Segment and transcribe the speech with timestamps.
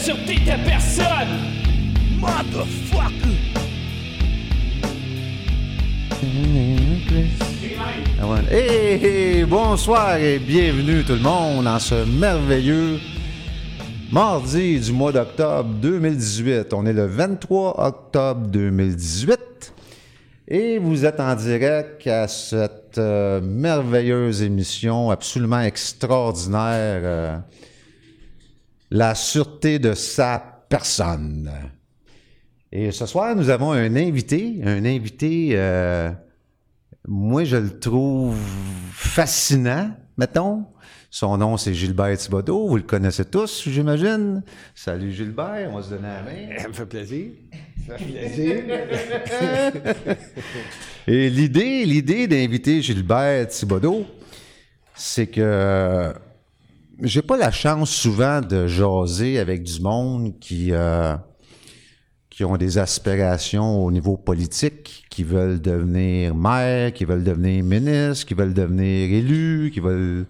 [0.00, 1.36] sûreté de personne.
[2.18, 3.10] Motherfucker!
[8.18, 8.36] Ah.
[8.50, 12.98] Hey, hey, bonsoir et bienvenue tout le monde dans ce merveilleux
[14.10, 16.72] mardi du mois d'octobre 2018.
[16.72, 19.74] On est le 23 octobre 2018
[20.48, 27.38] et vous êtes en direct à cette euh, merveilleuse émission absolument extraordinaire, euh,
[28.90, 31.50] La sûreté de sa personne.
[32.72, 36.10] Et ce soir, nous avons un invité, un invité, euh,
[37.06, 38.36] moi je le trouve
[38.92, 40.66] fascinant, mettons.
[41.12, 42.68] Son nom, c'est Gilbert Thibodeau.
[42.68, 44.44] Vous le connaissez tous, j'imagine.
[44.76, 46.58] Salut Gilbert, on va se donner la main.
[46.58, 47.26] Ça me fait plaisir.
[47.88, 48.62] Ça fait plaisir.
[51.08, 54.06] Et l'idée, l'idée d'inviter Gilbert Thibodeau,
[54.94, 56.12] c'est que
[57.02, 61.16] j'ai pas la chance souvent de jaser avec du monde qui, euh,
[62.28, 68.26] qui ont des aspirations au niveau politique, qui veulent devenir maire, qui veulent devenir ministre,
[68.26, 70.26] qui veulent devenir élu, qui veulent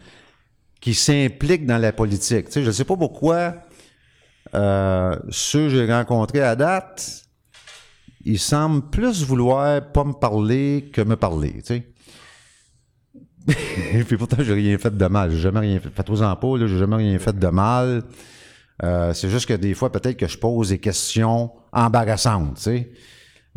[0.81, 2.47] qui s'impliquent dans la politique.
[2.47, 3.55] Tu sais, je sais pas pourquoi
[4.55, 7.25] euh, ceux que j'ai rencontrés à date,
[8.25, 11.53] ils semblent plus vouloir pas me parler que me parler.
[11.59, 11.87] Tu sais.
[14.07, 15.31] Puis pourtant, j'ai rien fait de mal.
[15.31, 15.91] J'ai jamais rien fait.
[15.91, 18.03] Faites-vous-en pas, là, j'ai jamais rien fait de mal.
[18.83, 22.93] Euh, c'est juste que des fois, peut-être que je pose des questions embarrassantes, tu sais.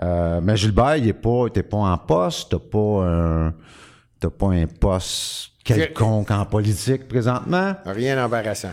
[0.02, 3.54] Euh, mais Gilbert, il est pas, t'es pas en poste, t'as pas un,
[4.20, 7.76] t'as pas un poste quelconque en politique présentement.
[7.86, 8.72] Rien d'embarrassant.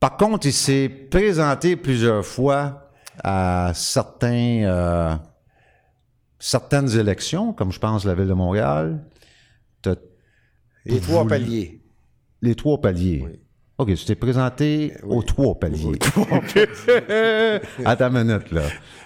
[0.00, 2.90] Par contre, il s'est présenté plusieurs fois
[3.22, 5.14] à certains, euh,
[6.38, 9.00] certaines élections, comme je pense la ville de Montréal.
[10.84, 11.80] Les trois voulu- paliers.
[12.42, 13.24] Les trois paliers.
[13.26, 13.40] Oui.
[13.78, 15.16] OK, tu t'es présenté oui.
[15.16, 15.98] aux trois paliers.
[17.84, 18.62] Attends une minute, là.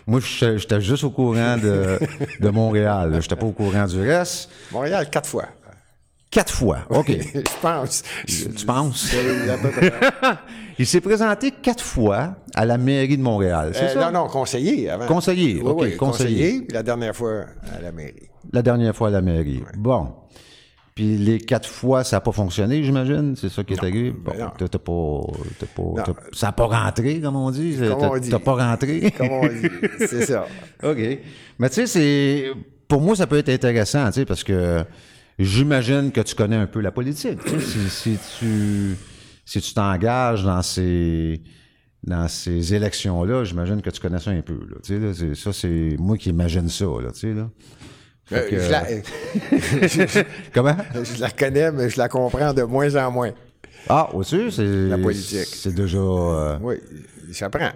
[0.07, 1.99] Moi, je- j'étais juste au courant de,
[2.41, 3.11] de Montréal.
[3.15, 4.51] Je n'étais pas au courant du reste.
[4.73, 5.47] Montréal, quatre fois.
[6.31, 6.79] Quatre fois.
[6.91, 7.09] OK.
[7.35, 8.05] Je pense.
[8.27, 9.13] tu penses?
[10.23, 10.41] À.
[10.79, 13.73] Il s'est présenté quatre fois à la mairie de Montréal.
[13.75, 14.11] C'est Euh, ça?
[14.13, 15.07] non, non, conseiller avant.
[15.07, 16.63] Conseiller, Oui, OK, oui, conseiller.
[16.63, 17.47] puis la dernière fois
[17.77, 18.29] à la mairie.
[18.53, 19.63] La dernière fois à la mairie.
[19.77, 20.15] Bon.
[20.95, 23.35] Puis les quatre fois, ça n'a pas fonctionné, j'imagine.
[23.37, 24.11] C'est ça qui est arrivé.
[24.11, 25.21] Bon, ben t'as- pas,
[25.59, 27.77] t'as pas- ça n'a pas rentré, comme on dit.
[27.79, 28.29] T'as- on dit.
[28.31, 29.11] T'as pas rentré.
[29.17, 29.69] Comme on dit.
[30.01, 30.47] C'est ça.
[30.83, 30.99] OK.
[31.59, 32.51] Mais tu sais, c'est.
[32.89, 34.85] Pour moi, ça peut être intéressant, tu sais, parce que
[35.39, 37.39] j'imagine que tu connais un peu la politique.
[37.61, 38.97] si, si tu
[39.45, 41.41] si tu t'engages dans ces
[42.03, 44.55] dans ces élections-là, j'imagine que tu connais ça un peu.
[44.55, 47.49] Là, tu sais, là, c'est- ça, c'est moi qui imagine ça, là, tu sais, là.
[48.33, 50.23] Euh, que- je, la, je-
[50.55, 50.77] Comment?
[50.95, 53.31] je la connais, mais je la comprends de moins en moins.
[53.89, 54.65] Ah, au-dessus, c'est.
[54.89, 55.47] La politique.
[55.47, 55.99] C'est déjà.
[55.99, 56.77] euh, Oui,
[57.33, 57.71] ça prend.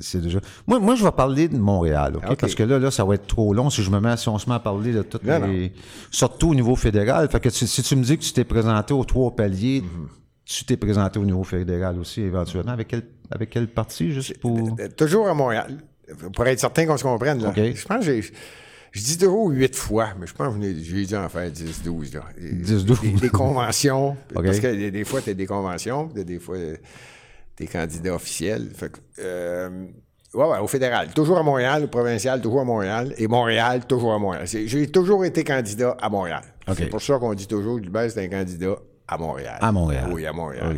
[0.00, 0.40] c'est déjà.
[0.66, 2.24] Moi, moi, je vais parler de Montréal, OK?
[2.30, 2.36] OK.
[2.38, 4.38] Parce que là, là, ça va être trop long si je me mets, si on
[4.38, 5.72] se met à parler de toutes Non, les.
[6.10, 7.28] Surtout au niveau fédéral.
[7.30, 10.08] Fait que si, si tu me dis que tu t'es présenté aux trois paliers, Mhm.
[10.44, 12.72] tu t'es présenté au niveau fédéral aussi, éventuellement.
[12.72, 14.76] Avec quel, avec quel parti, juste pour.
[14.78, 15.78] Euh, Toujours à Montréal.
[16.34, 17.42] Pour être certain qu'on se comprenne.
[17.42, 17.52] Là.
[17.56, 18.22] Je pense que j'ai.
[18.92, 22.14] Je dis toujours huit fois, mais je pense que j'ai dû en faire 10, 12.
[22.14, 22.22] Là.
[22.40, 23.00] 10, 12.
[23.00, 24.16] Des, des conventions.
[24.34, 26.56] Parce que des, des fois, tu as des conventions, puis des fois,
[27.56, 28.70] tu es candidat officiel.
[28.74, 29.86] Fait que, euh,
[30.34, 31.08] ouais, ouais, au fédéral.
[31.14, 33.14] Toujours à Montréal, au provincial, toujours à Montréal.
[33.18, 34.46] Et Montréal, toujours à Montréal.
[34.46, 36.42] J'ai toujours été candidat à Montréal.
[36.76, 38.76] C'est pour ça qu'on dit toujours que Gilbert, c'est un candidat
[39.06, 39.58] à Montréal.
[39.60, 40.10] À Montréal.
[40.12, 40.76] Oui, à Montréal.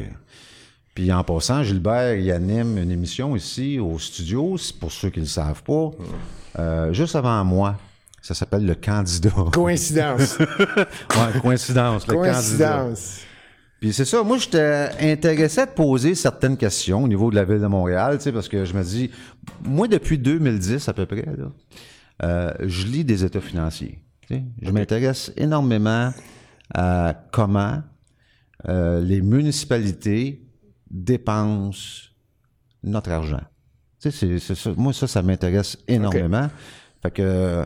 [0.95, 5.25] Puis en passant, Gilbert, il anime une émission ici au studio, pour ceux qui ne
[5.25, 5.91] le savent pas,
[6.59, 7.77] euh, juste avant moi.
[8.23, 9.31] Ça s'appelle Le Candidat.
[9.53, 10.39] Coïncidence.
[10.39, 12.33] Ouais, coïncidence, le candidat.
[12.33, 13.21] Coïncidence.
[13.81, 17.61] Puis c'est ça, moi j'étais intéressé de poser certaines questions au niveau de la ville
[17.61, 19.11] de Montréal, tu sais, parce que je me dis,
[19.65, 21.51] moi depuis 2010 à peu près, là,
[22.23, 24.03] euh, je lis des états financiers.
[24.21, 24.45] tu sais.
[24.61, 26.13] Je m'intéresse énormément
[26.75, 27.83] à comment
[28.69, 30.43] euh, les municipalités
[30.91, 32.11] dépensent
[32.83, 33.41] notre argent.
[34.03, 34.73] Tu sais, c'est, ça.
[34.77, 36.49] Moi, ça, ça m'intéresse énormément.
[37.03, 37.65] Fait que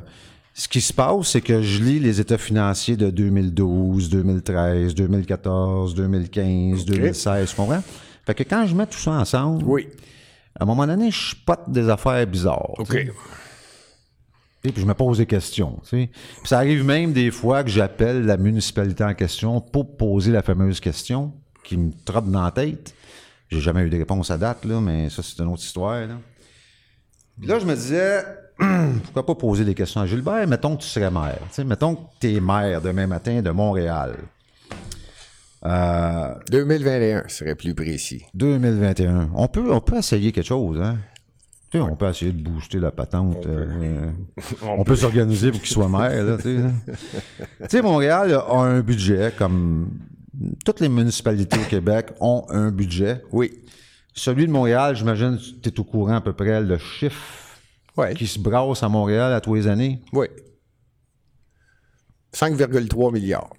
[0.57, 5.95] ce qui se passe, c'est que je lis les états financiers de 2012, 2013, 2014,
[5.95, 7.83] 2015, 2016, tu comprends?
[8.25, 9.89] Fait que quand je mets tout ça ensemble, Oui.
[10.59, 12.75] à un moment donné, je spot des affaires bizarres.
[12.79, 12.95] OK.
[14.67, 15.79] Et puis je me pose des questions.
[15.91, 16.09] Puis
[16.45, 20.81] ça arrive même des fois que j'appelle la municipalité en question pour poser la fameuse
[20.81, 21.35] question
[21.65, 22.95] qui me trotte dans la tête.
[23.51, 26.01] J'ai jamais eu de réponse à date, là, mais ça, c'est une autre histoire.
[26.07, 26.17] Là,
[27.39, 28.23] Puis là je me disais,
[28.59, 30.47] pourquoi pas poser des questions à Gilbert?
[30.47, 31.41] Mettons que tu serais maire.
[31.65, 34.17] Mettons que tu es maire demain matin de Montréal.
[35.65, 38.23] Euh, 2021 serait plus précis.
[38.35, 39.31] 2021.
[39.35, 40.99] On peut, on peut essayer quelque chose, hein?
[41.71, 43.47] Tu sais, on peut essayer de booster la patente.
[43.47, 44.11] euh,
[44.63, 46.55] on peut s'organiser pour qu'il soit maire, là, tu sais.
[46.59, 46.71] là.
[47.63, 49.89] Tu sais, Montréal a un budget, comme
[50.65, 53.23] toutes les municipalités au Québec ont un budget.
[53.33, 53.53] Oui.
[54.13, 57.41] Celui de Montréal, j'imagine, tu es au courant à peu près le chiffre
[58.17, 60.01] Qui se brasse à Montréal à tous les années.
[60.13, 60.27] Oui.
[62.35, 63.51] 5,3 milliards.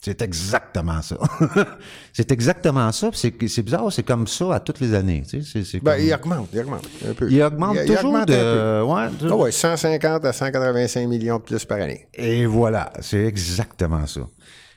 [0.00, 1.16] C'est exactement ça.
[2.12, 3.10] c'est exactement ça.
[3.14, 5.24] C'est bizarre, c'est comme ça à toutes les années.
[5.28, 7.30] Tu sais, Ben, comme- il augmente, il augmente un peu.
[7.32, 8.82] il augmente il toujours augmente un de.
[8.84, 9.28] Ouais, peu.
[9.32, 12.06] Ah ouais, 150 à 185 millions de plus par année.
[12.14, 14.20] Et voilà, c'est exactement ça.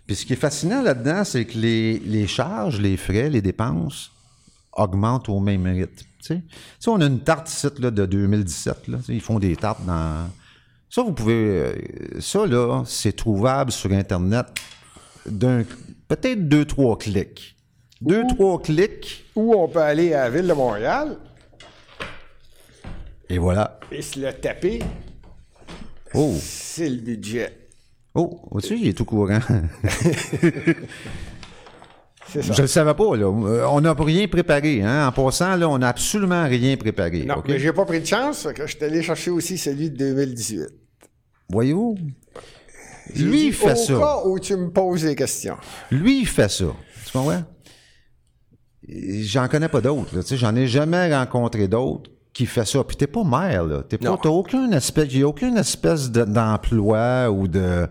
[0.07, 4.11] Puis ce qui est fascinant là-dedans, c'est que les, les charges, les frais, les dépenses
[4.73, 6.05] augmentent au même rythme.
[6.23, 6.41] Tu
[6.87, 8.87] on a une tarte site là, de 2017.
[8.87, 10.29] Là, ils font des tartes dans.
[10.89, 11.33] Ça, vous pouvez.
[11.33, 11.73] euh,
[12.19, 14.47] Ça, là, c'est trouvable sur Internet
[15.25, 15.63] d'un.
[16.07, 17.55] Peut-être deux, trois clics.
[18.01, 21.17] Deux, trois clics, Ou on peut aller à la ville de Montréal
[23.29, 23.79] et voilà.
[23.91, 24.79] et se le taper.
[26.15, 27.55] Oh, C'est le budget.
[28.15, 29.39] oh, vois-tu, il est tout courant.
[32.33, 32.41] Ça.
[32.53, 33.25] Je le savais pas, là.
[33.25, 35.07] Euh, On n'a rien préparé, hein.
[35.07, 37.23] En passant, là, on n'a absolument rien préparé.
[37.25, 37.45] Non, OK?
[37.49, 40.61] mais j'ai pas pris de chance, je suis allé chercher aussi celui de 2018.
[41.49, 41.97] Voyez-vous?
[43.13, 43.93] J'ai Lui, il fait au ça.
[43.99, 45.57] cas où tu me poses des questions.
[45.91, 46.65] Lui, il fait ça.
[47.05, 47.43] Tu comprends?
[48.87, 52.83] J'en connais pas d'autres, j'en ai jamais rencontré d'autres qui fait ça.
[52.83, 53.83] Puis t'es pas maire, là.
[53.87, 57.87] T'es pas, t'as aucun espèce, a aucune espèce de- d'emploi ou de,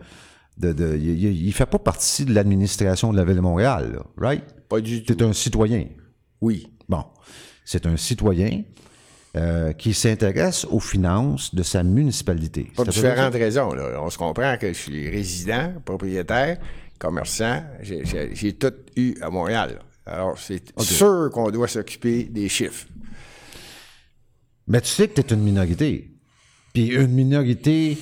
[0.61, 4.03] de, de- il, il fait pas partie de l'administration de la Ville de Montréal, là.
[4.17, 4.45] Right?
[4.69, 5.15] Pas du tout.
[5.15, 5.87] T'es un citoyen.
[6.41, 6.69] Oui.
[6.89, 7.05] Bon,
[7.65, 8.62] c'est un citoyen
[9.37, 12.71] euh, qui s'intéresse aux finances de sa municipalité.
[12.77, 13.73] Pour C'est différentes raisons.
[13.75, 14.01] Là.
[14.03, 16.59] On se comprend que je suis résident, propriétaire,
[16.99, 17.63] commerçant.
[17.83, 19.79] J'ai- J'ai j'ai tout eu à Montréal.
[19.79, 20.13] là.
[20.13, 22.87] Alors, c'est sûr qu'on doit s'occuper des chiffres.
[24.67, 26.11] Mais tu sais que tu es une minorité.
[26.73, 27.99] Puis une minorité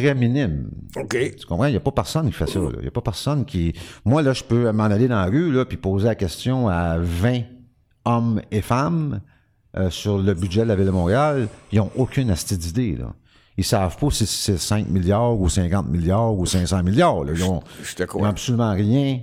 [0.00, 0.70] très minime.
[0.96, 1.36] OK.
[1.36, 1.66] Tu comprends?
[1.66, 2.58] Il n'y a pas personne qui fait ça.
[2.60, 2.70] là.
[2.76, 3.72] Il n'y a pas personne qui.
[4.04, 6.98] Moi, là, je peux m'en aller dans la rue là, puis poser la question à
[6.98, 7.40] 20
[8.04, 9.20] hommes et femmes
[9.76, 11.48] euh, sur le budget de la Ville de Montréal.
[11.72, 12.96] Ils n'ont aucune astuce d'idée.
[12.96, 13.12] Là.
[13.56, 17.24] Ils savent pas si c'est 5 milliards ou 50 milliards ou 500 milliards.
[17.24, 17.32] là.
[17.34, 18.28] Ils ont, Je te ils ont crois.
[18.28, 19.20] absolument rien.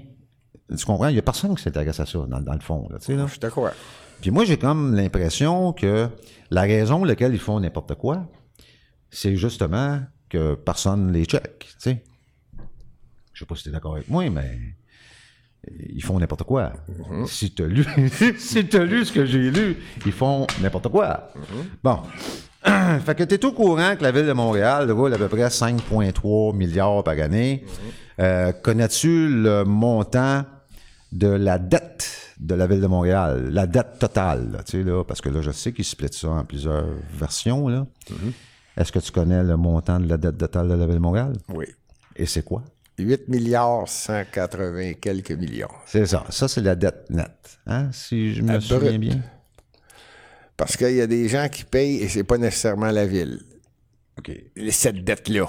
[0.78, 1.08] Tu comprends?
[1.08, 2.88] Il n'y a personne qui s'intéresse à ça, dans, dans le fond.
[2.92, 3.26] Là, là.
[3.34, 3.72] Je te crois.
[4.22, 6.08] Puis moi, j'ai comme l'impression que
[6.52, 8.26] la raison pour laquelle ils font n'importe quoi,
[9.10, 10.00] c'est justement
[10.36, 11.60] que personne les check.
[11.60, 12.04] Tu sais.
[13.34, 14.58] Je sais pas si tu es d'accord avec moi, mais
[15.90, 16.74] ils font n'importe quoi.
[17.28, 17.86] Si tu as lu,
[18.38, 21.32] si lu ce que j'ai lu, ils font n'importe quoi.
[21.84, 22.00] Bon.
[23.06, 25.48] fait que tu es au courant que la ville de Montréal roule à peu près
[25.48, 27.64] 5,3 milliards par année.
[28.20, 30.46] Euh, Connais-tu le montant
[31.12, 35.04] de la dette de la ville de Montréal, la dette totale, là, tu sais, là,
[35.04, 37.68] parce que là, je sais qu'ils splitent ça en plusieurs versions.
[37.70, 37.88] Là.
[38.78, 41.34] Est-ce que tu connais le montant de la dette totale de la ville de Montréal?
[41.50, 41.66] Oui.
[42.16, 42.64] Et c'est quoi?
[42.98, 45.68] 8 milliards 180 quelques millions.
[45.86, 46.26] C'est ça.
[46.30, 47.60] Ça, c'est la dette nette.
[47.68, 47.90] Hein?
[47.92, 49.00] Si je me La souviens brute.
[49.00, 49.22] bien.
[50.58, 53.42] Parce qu'il y a des gens qui payent et c'est pas nécessairement la ville.
[54.18, 54.32] OK.
[54.70, 55.48] Cette dette-là.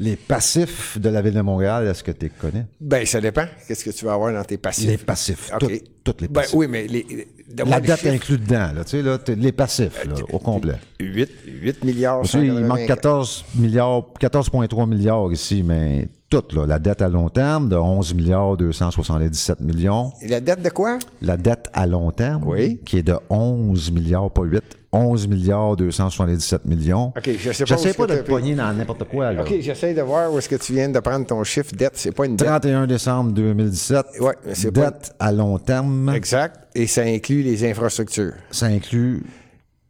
[0.00, 2.66] Les passifs de la ville de Montréal, est-ce que tu les connais?
[2.80, 3.46] Ben, ça dépend.
[3.66, 4.86] Qu'est-ce que tu vas avoir dans tes passifs?
[4.88, 5.50] Les passifs.
[5.58, 6.54] Toutes, toutes les Ben, passifs.
[6.54, 7.28] oui, mais les,
[7.66, 10.74] la dette inclue dedans, là, tu sais, là, les passifs, là, au complet.
[11.00, 11.28] 8,
[11.62, 12.26] 8 milliards.
[12.26, 12.66] Sais, il 180.
[12.66, 17.76] manque 14 milliards, 14,3 milliards ici, mais toute, là, la dette à long terme de
[17.76, 20.12] 11 milliards 277 millions.
[20.20, 20.98] Et la dette de quoi?
[21.22, 22.80] La dette à long terme, Oui.
[22.84, 24.62] qui est de 11 milliards, pas 8,
[24.92, 27.12] 11 milliards 277 millions.
[27.16, 29.42] OK, je sais pas J'essaie pas de te pogner dans n'importe quoi, là.
[29.42, 31.92] OK, j'essaie de voir où est-ce que tu viens de prendre ton chiffre dette.
[31.94, 32.46] C'est pas une dette.
[32.48, 36.67] 31 décembre 2017, Ouais, c'est pas- dette à long terme, Exact.
[36.78, 38.34] Et ça inclut les infrastructures.
[38.50, 39.22] ça inclut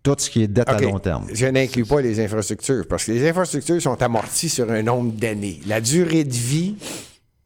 [0.03, 1.27] tout ce qui est dette à long terme.
[1.33, 5.61] Je n'inclus pas les infrastructures parce que les infrastructures sont amorties sur un nombre d'années.
[5.67, 6.77] La durée de vie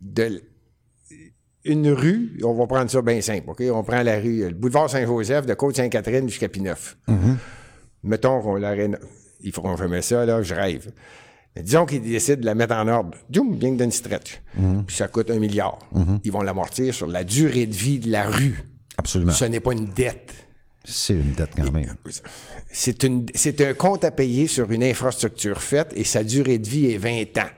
[0.01, 0.43] de
[1.65, 3.63] une rue, on va prendre ça bien simple, OK?
[3.73, 6.97] On prend la rue, le boulevard Saint-Joseph de Côte-Sainte-Catherine jusqu'à Pineuf.
[8.03, 8.99] Mettons qu'on la réno-
[9.41, 10.91] Ils feront jamais ça, là, je rêve.
[11.57, 13.17] Mais disons qu'ils décident de la mettre en ordre.
[13.29, 14.41] Bien que d'une stretch.
[14.87, 15.79] Puis ça coûte un milliard.
[16.25, 18.59] Ils vont l'amortir sur la durée de vie de la rue.
[19.03, 19.33] Absolument.
[19.33, 20.33] Ce n'est pas une dette.
[20.85, 21.95] C'est une dette quand même.
[22.73, 26.69] C'est une, c'est un compte à payer sur une infrastructure faite et sa durée de
[26.69, 27.51] vie est 20 ans.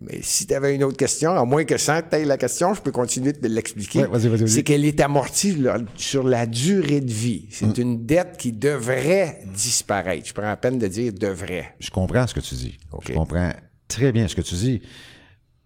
[0.00, 2.72] Mais si tu avais une autre question, à moins que sans que tu la question,
[2.74, 4.00] je peux continuer de l'expliquer.
[4.02, 4.48] Ouais, vas-y, vas-y, vas-y.
[4.48, 7.46] C'est qu'elle est amortie là, sur la durée de vie.
[7.50, 7.82] C'est Mm.
[7.82, 10.26] une dette qui devrait disparaître.
[10.28, 11.74] Je prends la peine de dire devrait.
[11.80, 12.78] Je comprends ce que tu dis.
[13.08, 13.52] Je comprends
[13.88, 14.82] très bien ce que tu dis.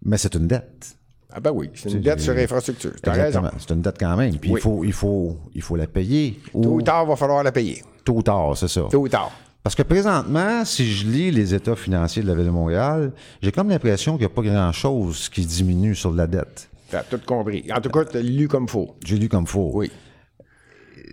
[0.03, 0.95] Mais c'est une dette.
[1.35, 2.91] Ah ben oui, c'est une dette sur infrastructure.
[3.01, 3.41] Tu as raison.
[3.57, 4.37] C'est une dette quand même.
[4.37, 4.59] Puis Oui.
[4.59, 6.39] il, faut, il, faut, il faut la payer.
[6.51, 7.83] Tôt ou tard, il va falloir la payer.
[8.05, 8.81] Tôt ou tard, c'est ça.
[8.91, 9.31] Tôt ou tard.
[9.63, 13.51] Parce que présentement, si je lis les états financiers de la Ville de Montréal, j'ai
[13.51, 16.69] comme l'impression qu'il n'y a pas grand-chose qui diminue sur la dette.
[16.89, 17.65] Tu as tout compris.
[17.75, 18.95] En tout cas, tu as lu comme faux.
[19.03, 19.71] J'ai lu comme faux.
[19.73, 19.89] Oui.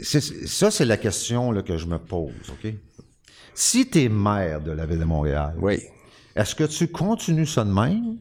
[0.02, 2.72] Ça, c'est la question là, que je me pose, OK?
[3.54, 5.78] Si tu es maire de la Ville de Montréal, Oui.
[6.36, 8.16] est-ce que tu continues ça de même?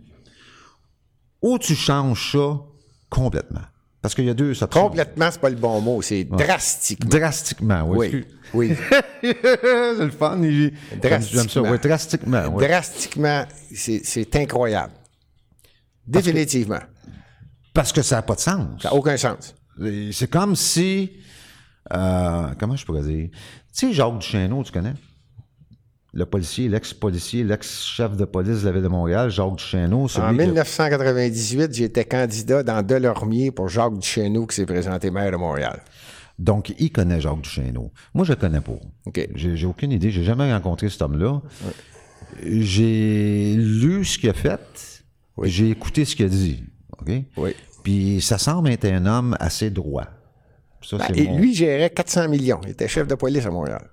[1.42, 2.58] Ou tu changes ça
[3.10, 3.62] complètement?
[4.02, 4.82] Parce qu'il y a deux options.
[4.82, 6.02] Complètement, c'est pas le bon mot.
[6.02, 7.10] C'est drastiquement.
[7.10, 8.10] Drastiquement, oui.
[8.14, 8.26] Oui.
[8.54, 8.76] Oui.
[9.22, 10.40] c'est le fun.
[10.42, 11.62] il- J'aime ça.
[11.62, 12.44] Oui, drastiquement.
[12.54, 12.66] oui.
[12.66, 14.94] Drastiquement, c'est incroyable.
[16.08, 16.80] Définitivement.
[17.74, 18.82] Parce que ça n'a pas de sens.
[18.82, 19.54] Ça n'a aucun sens.
[20.12, 21.12] C'est comme si.
[21.94, 23.30] euh, comment je pourrais dire?
[23.32, 24.94] Tu sais, Jacques Duchesneau, tu connais?
[26.14, 30.04] Le policier, l'ex-policier, l'ex-chef de police de la Ville de Montréal, Jacques Duchesneau.
[30.06, 35.32] En celui que- 1998, j'étais candidat dans Delormier pour Jacques Duchesneau qui s'est présenté maire
[35.32, 35.82] de Montréal.
[36.40, 37.92] Donc, il connaît Jacques Duchesneau.
[38.16, 38.80] Moi, je le connais pas.
[39.06, 39.30] OK.
[39.36, 40.10] J'ai aucune idée.
[40.10, 41.42] J'ai jamais rencontré cet homme-là.
[42.44, 45.04] J'ai lu ce qu'il a fait.
[45.44, 46.64] J'ai écouté ce qu'il a dit.
[47.00, 47.12] OK?
[47.38, 47.52] Oui.
[47.84, 50.06] Puis ça semble être un homme assez droit.
[50.82, 52.62] Ça, Ben, et mon- lui gérait 400 millions.
[52.64, 53.90] Il était chef de police à Montréal.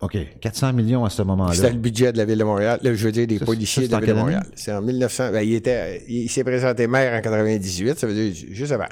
[0.00, 0.16] OK.
[0.40, 1.54] 400 millions à ce moment-là.
[1.54, 2.80] C'était le budget de la ville de Montréal.
[2.82, 4.46] Là, je veux dire, des Ça, policiers ça, de la ville de Montréal.
[4.54, 5.30] C'est en 1900.
[5.32, 8.86] ben, il, était, il s'est présenté maire en 98, ça veut dire juste avant.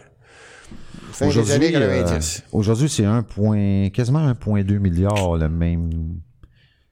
[1.12, 2.42] Fin des années Aujourd'hui, euh, 90.
[2.52, 5.90] aujourd'hui, c'est un point, quasiment 1,2 milliard, le même.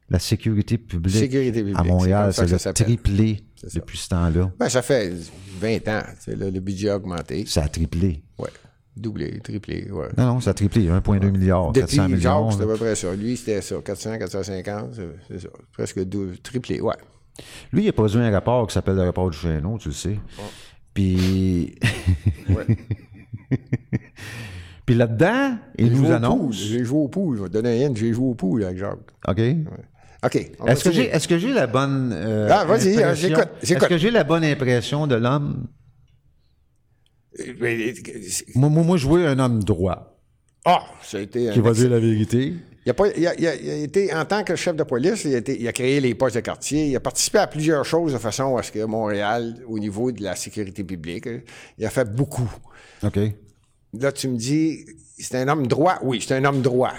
[0.09, 2.87] La sécurité publique, Sécurité publique, à Montréal, ça s'appelle.
[2.87, 3.45] triplé
[3.75, 4.53] depuis ce temps-là.
[4.57, 5.13] Ben, ça fait
[5.61, 6.03] 20 ans.
[6.29, 7.45] là, le budget a augmenté.
[7.47, 8.23] Ça a triplé.
[8.39, 8.49] Ouais.
[8.97, 10.07] Doublé, triplé, ouais.
[10.17, 10.89] Non, non, ça a triplé.
[10.89, 12.51] 1,2 milliard, Depuis 400 millions.
[12.51, 13.15] C'était à peu près ça.
[13.15, 13.77] Lui, c'était ça.
[13.85, 14.95] 400, 450,
[15.29, 15.49] c'est- ça.
[15.73, 16.95] Presque double, triplé, ouais.
[17.73, 20.19] Lui, il a produit un rapport qui s'appelle le rapport du Chéneau, tu le sais.
[20.95, 21.75] Puis.
[22.49, 22.65] Ouais.
[24.87, 26.55] Puis là-dedans, il nous annonce.
[26.57, 27.37] J'ai joué au pool.
[27.37, 27.95] Je vais te donner un.
[27.95, 28.99] J'ai joué au pool avec Jacques.
[29.29, 29.41] OK.
[30.25, 30.51] OK.
[30.67, 30.85] Est-ce
[31.29, 33.49] que j'ai j'ai la bonne euh, Ah, vas-y, hein, j'écoute.
[33.63, 35.67] Est-ce que j'ai la bonne impression de l'homme
[38.55, 40.19] moi, moi, moi, je vois un homme droit
[40.65, 41.51] Ah, ça a été.
[41.53, 42.55] qui va dire la vérité.
[42.85, 45.39] Il a, pas, il, a, il été, en tant que chef de police, il a,
[45.39, 46.87] été- il a créé les postes de quartier.
[46.87, 50.23] Il a participé à plusieurs choses de façon à ce que Montréal, au niveau de
[50.23, 51.41] la sécurité publique, euh,
[51.79, 52.49] il a fait beaucoup.
[53.03, 53.19] OK.
[53.99, 54.85] Là, tu me dis,
[55.19, 55.99] c'est un homme droit?
[56.03, 56.93] Oui, c'est un homme droit.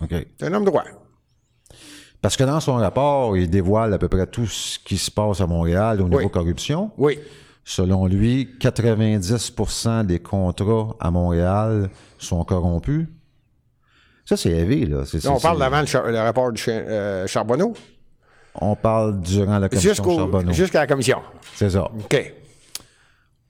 [0.00, 0.14] OK.
[0.40, 0.84] C'est un homme droit.
[2.22, 5.42] Parce que dans son rapport, il dévoile à peu près tout ce qui se passe
[5.42, 6.30] à Montréal au niveau Oui.
[6.30, 6.90] corruption.
[6.96, 7.18] Oui.
[7.64, 13.06] Selon lui, 90% des contrats à Montréal sont corrompus.
[14.26, 15.02] Ça, c'est élevé, là.
[15.28, 17.74] On parle d'avant le, char- le rapport de Charbonneau
[18.54, 20.52] On parle durant la commission jusqu'au- Charbonneau.
[20.52, 21.18] jusqu'à la commission.
[21.54, 21.84] C'est ça.
[21.84, 22.34] OK.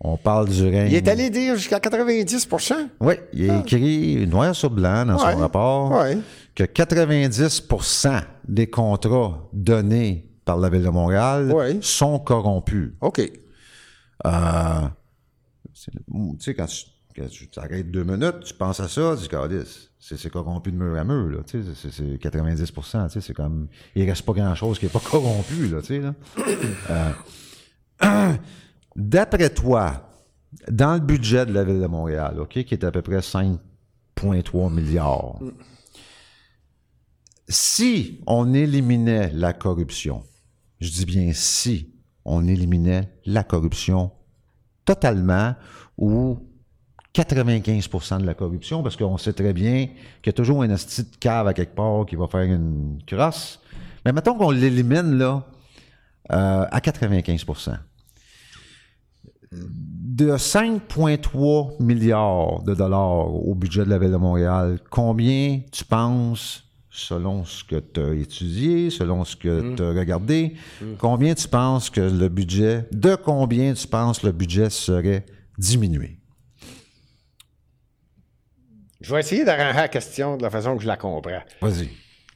[0.01, 0.89] On parle du règne.
[0.89, 5.33] Il est allé dire jusqu'à 90% Oui, il a écrit noir sur blanc dans Ouais.
[5.33, 6.19] son rapport Ouais.
[6.55, 11.79] que 90% des contrats donnés par la Ville de Montréal Ouais.
[11.81, 12.93] sont corrompus.
[13.01, 13.23] OK.
[14.27, 14.89] Euh,
[15.73, 15.91] tu
[16.39, 20.73] sais, quand tu, t'arrêtes deux minutes, tu penses à ça, tu dis, c'est c'est corrompu
[20.73, 24.09] de mur à mur, là, tu sais, c'est- c'est 90 tu sais, c'est comme, il
[24.09, 26.03] reste pas grand-chose qui est pas corrompu, là, tu sais.
[28.01, 28.35] Euh,
[28.97, 30.09] D'après toi,
[30.71, 34.73] dans le budget de la Ville de Montréal, OK, qui est à peu près 5,3
[34.73, 35.41] milliards,
[37.49, 40.23] si on éliminait la corruption,
[40.81, 41.94] je dis bien si
[42.25, 44.11] on éliminait la corruption
[44.85, 45.55] totalement
[45.99, 46.39] ou
[47.15, 51.05] 95% de la corruption, parce qu'on sait très bien qu'il y a toujours un esti
[51.05, 53.61] de cave à quelque part qui va faire une crosse.
[54.05, 55.47] Mais mettons qu'on l'élimine là
[56.33, 57.79] euh, à 95%
[59.53, 66.65] de 5,3 milliards de dollars au budget de la Ville de Montréal, combien tu penses,
[66.97, 70.55] selon ce que tu as étudié, selon ce que tu as regardé,
[70.99, 75.27] combien tu penses que le budget, de combien tu penses le budget serait
[75.59, 76.19] diminué?
[79.01, 81.43] Je vais essayer d'arranger la question de la façon que je la comprends.
[81.61, 81.91] Vas-y.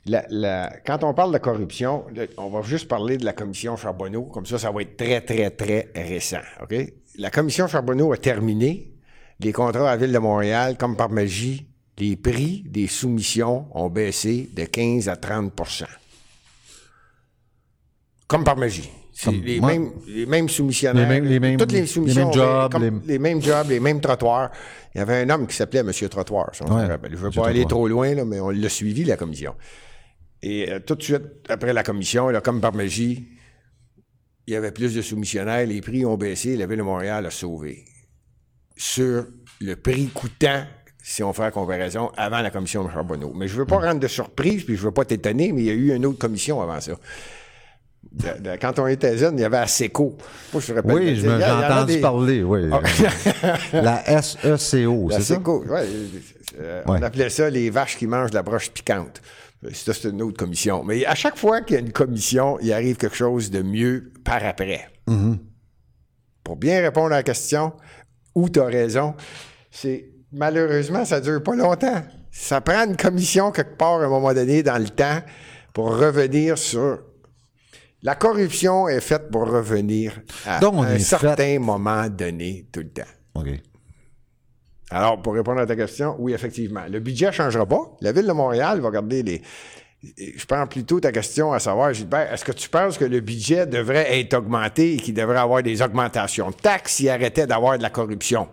[0.07, 2.05] La- la- quand on parle de corruption,
[2.37, 4.25] on va juste parler de la commission Charbonneau.
[4.25, 6.41] Comme ça, ça va être très, très, très récent.
[6.63, 6.75] OK?
[7.19, 8.93] La commission Charbonneau a terminé.
[9.41, 11.68] Les contrats à la Ville de Montréal, comme par magie,
[11.99, 15.85] les prix des soumissions ont baissé de 15 à 30%
[18.27, 18.91] Comme par magie.
[19.25, 21.03] Comme- les, mêmes, les mêmes soumissionnaires.
[21.09, 22.31] Les mêmes- les mêmes- toutes les soumissions.
[22.31, 24.53] jobs, comme les- mêmes jobs, les mêmes trottoirs.
[24.95, 25.91] Il y avait un homme qui s'appelait M.
[26.09, 26.55] Trottoir.
[26.55, 26.87] si Ouais.
[26.87, 29.55] Je ne veux pas aller trop loin, là, mais on l'a suivi, la commission.
[30.41, 33.27] Et euh, tout de suite, après la commission, là, comme par magie,
[34.47, 37.31] il y avait plus de soumissionnaires, les prix ont baissé, la Ville de Montréal a
[37.31, 37.85] sauvé.
[38.77, 39.27] Sur
[39.61, 40.63] le prix coûtant,
[41.11, 43.33] si on fait la comparaison, avant la commission de Charbonneau.
[43.35, 45.63] Mais je ne veux pas rendre de surprise, puis je ne veux pas t'étonner, mais
[45.63, 46.93] il y a eu une autre commission avant ça.
[48.13, 50.17] De- de- quand on était jeune, il y avait ASECO.
[50.53, 52.69] Moi, je rappelle- Oui, j'ai entendu des- parler, oui.
[52.71, 52.81] Ah.
[53.73, 55.35] La SECO, La c'est ça?
[55.37, 55.87] SECO, ouais,
[56.61, 56.99] euh, Ouais.
[56.99, 59.21] On appelait ça les vaches qui mangent de la broche piquante.
[59.73, 60.85] Ça, c'est une autre commission.
[60.85, 64.13] Mais à chaque fois qu'il y a une commission, il arrive quelque chose de mieux
[64.25, 64.89] par après.
[65.09, 65.39] Mm-hmm.
[66.45, 67.73] Pour bien répondre à la question,
[68.35, 69.15] où tu as raison,
[69.71, 72.03] c'est malheureusement, ça dure pas longtemps.
[72.31, 75.21] Ça prend une commission quelque part à un moment donné dans le temps
[75.73, 77.01] pour revenir sur.
[78.03, 82.91] La corruption est faite pour revenir à Donc, un certain fait- moment donné tout le
[82.91, 83.03] temps.
[83.35, 83.49] OK.
[84.91, 86.85] Alors, pour répondre à ta question, oui, effectivement.
[86.89, 87.97] Le budget ne changera pas.
[88.01, 89.43] La Ville de Montréal va garder les.
[90.17, 93.67] Je prends plutôt ta question à savoir, Gilbert, est-ce que tu penses que le budget
[93.67, 97.83] devrait être augmenté et qu'il devrait avoir des augmentations de taxes s'il arrêtait d'avoir de
[97.83, 98.49] la corruption?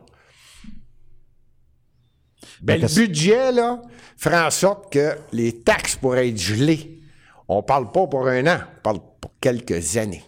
[2.66, 3.82] Ben, le qu'est-ce- budget, là,
[4.18, 7.00] fera en sorte que les taxes pourraient être gelées.
[7.48, 10.24] On parle pas pour un an, on parle pour quelques années.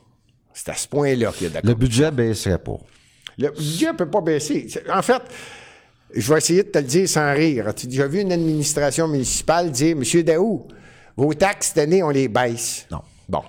[0.54, 2.78] C'est à ce point-là qu'il y a la Le budget baisserait pas.
[3.38, 4.68] le budget ne peut pas baisser.
[4.92, 5.22] En fait,
[6.14, 7.68] je vais essayer de te le dire sans rire.
[7.68, 10.68] As-tu déjà vu une administration municipale dire Monsieur Daou,
[11.16, 12.86] vos taxes cette année, on les baisse?
[12.92, 13.02] Non.
[13.28, 13.42] Bon.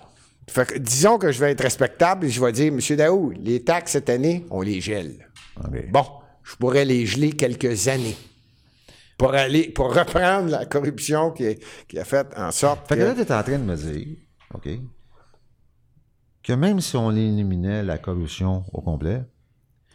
[0.49, 3.63] Fait que, disons que je vais être respectable et je vais dire Monsieur Daou, les
[3.65, 5.29] taxes cette année, on les gèle.
[5.91, 6.05] Bon,
[6.43, 8.17] je pourrais les geler quelques années.
[9.19, 13.01] Pour aller, pour reprendre la corruption qui, est- qui a fait en sorte Fait que
[13.01, 14.17] que- là, tu es en train de me dire,
[14.55, 14.69] OK,
[16.43, 19.23] que même si on éliminait la corruption au complet,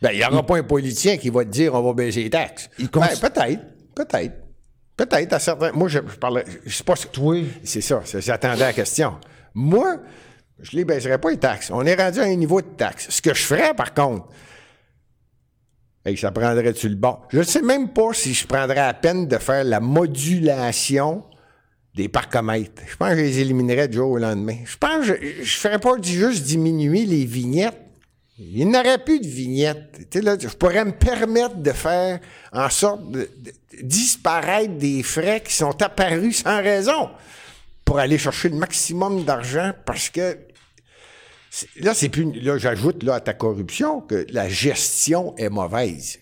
[0.01, 2.29] Ben, il n'y aura pas un politicien qui va te dire on va baisser les
[2.29, 2.69] taxes.
[2.77, 3.61] Il Ben, peut-être,
[3.95, 4.33] peut-être.
[4.97, 5.71] Peut-être à certains.
[5.71, 6.43] Moi, je, je parlais.
[6.65, 9.15] Je sais pas ce toi, C'est ça, c'est- j'attendais la question.
[9.55, 9.97] Moi,
[10.59, 11.71] je ne les baisserais pas les taxes.
[11.71, 13.07] On est rendu à un niveau de taxes.
[13.09, 14.27] Ce que je ferais, par contre,
[16.05, 17.17] hey, ça prendrait-tu le bon?
[17.29, 21.23] Je ne sais même pas si je prendrais la peine de faire la modulation
[21.95, 22.81] des parcomètres.
[22.87, 24.57] Je pense que je les éliminerais du jour au lendemain.
[24.65, 27.79] Je pense que je ne ferais pas juste diminuer les vignettes.
[28.39, 30.15] Il n'aurait plus de vignettes.
[30.15, 32.19] Là, je pourrais me permettre de faire
[32.51, 33.29] en sorte de,
[33.81, 37.09] disparaître des frais qui sont apparus sans raison
[37.85, 40.37] pour aller chercher le maximum d'argent parce que
[41.79, 42.31] là, c'est plus.
[42.41, 46.19] Là, j'ajoute là à ta corruption que la gestion est mauvaise.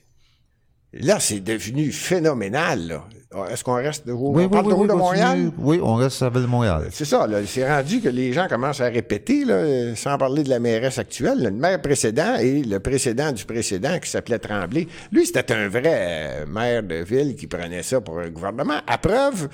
[0.94, 2.88] Là, c'est devenu phénoménal.
[2.88, 3.06] là.
[3.50, 4.94] Est-ce qu'on reste de oui, on parle de.
[4.94, 5.52] Montréal?
[5.58, 6.88] Oui, on reste à la Ville de Montréal.
[6.92, 10.50] C'est ça, là, c'est rendu que les gens commencent à répéter, là, sans parler de
[10.50, 14.86] la mairesse actuelle, là, le maire précédent et le précédent du précédent qui s'appelait Tremblay.
[15.14, 18.82] Lui, c'était un vrai euh, maire de ville qui prenait ça pour un gouvernement.
[18.86, 19.48] À preuve,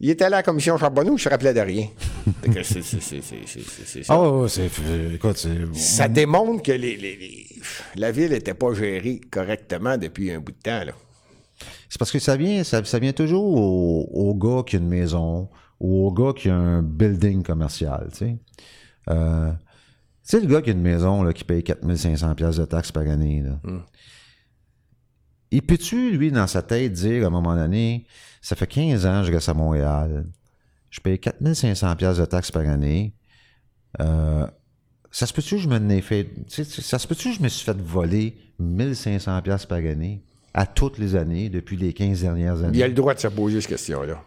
[0.00, 1.88] il était allé à la commission Charbonneau, il se rappelait de rien.
[2.42, 2.82] Que c'est-
[4.02, 4.14] ça.
[4.14, 4.68] Ah, ouais, c'est.
[5.14, 5.74] Écoute, c'est.
[5.74, 7.46] Ça démontre que les, les- les-
[7.96, 10.84] la ville n'était pas gérée correctement depuis un bout de temps.
[10.84, 10.92] Là.
[11.88, 14.88] C'est parce que ça vient, ça, ça vient toujours au, au gars qui a une
[14.88, 15.48] maison
[15.80, 18.36] ou au gars qui a un building commercial, tu sais.
[19.08, 19.56] Euh, tu
[20.22, 23.04] sais, le gars qui a une maison là, qui paye 4500 pièces de taxes par
[23.08, 23.60] année, là.
[25.56, 28.04] Il peut-tu, lui, dans sa tête, dire à un moment donné,
[28.42, 30.26] ça fait 15 ans que je reste à Montréal,
[30.90, 33.14] je paye 4500 pièces de taxes par année,
[34.00, 34.46] euh,
[35.10, 38.36] ça se peut-tu que je me fait, ça se peut-tu je me suis fait voler
[38.58, 42.76] 1500 pièces par année à toutes les années depuis les 15 dernières années?
[42.76, 44.22] Il a le droit de se poser cette question-là.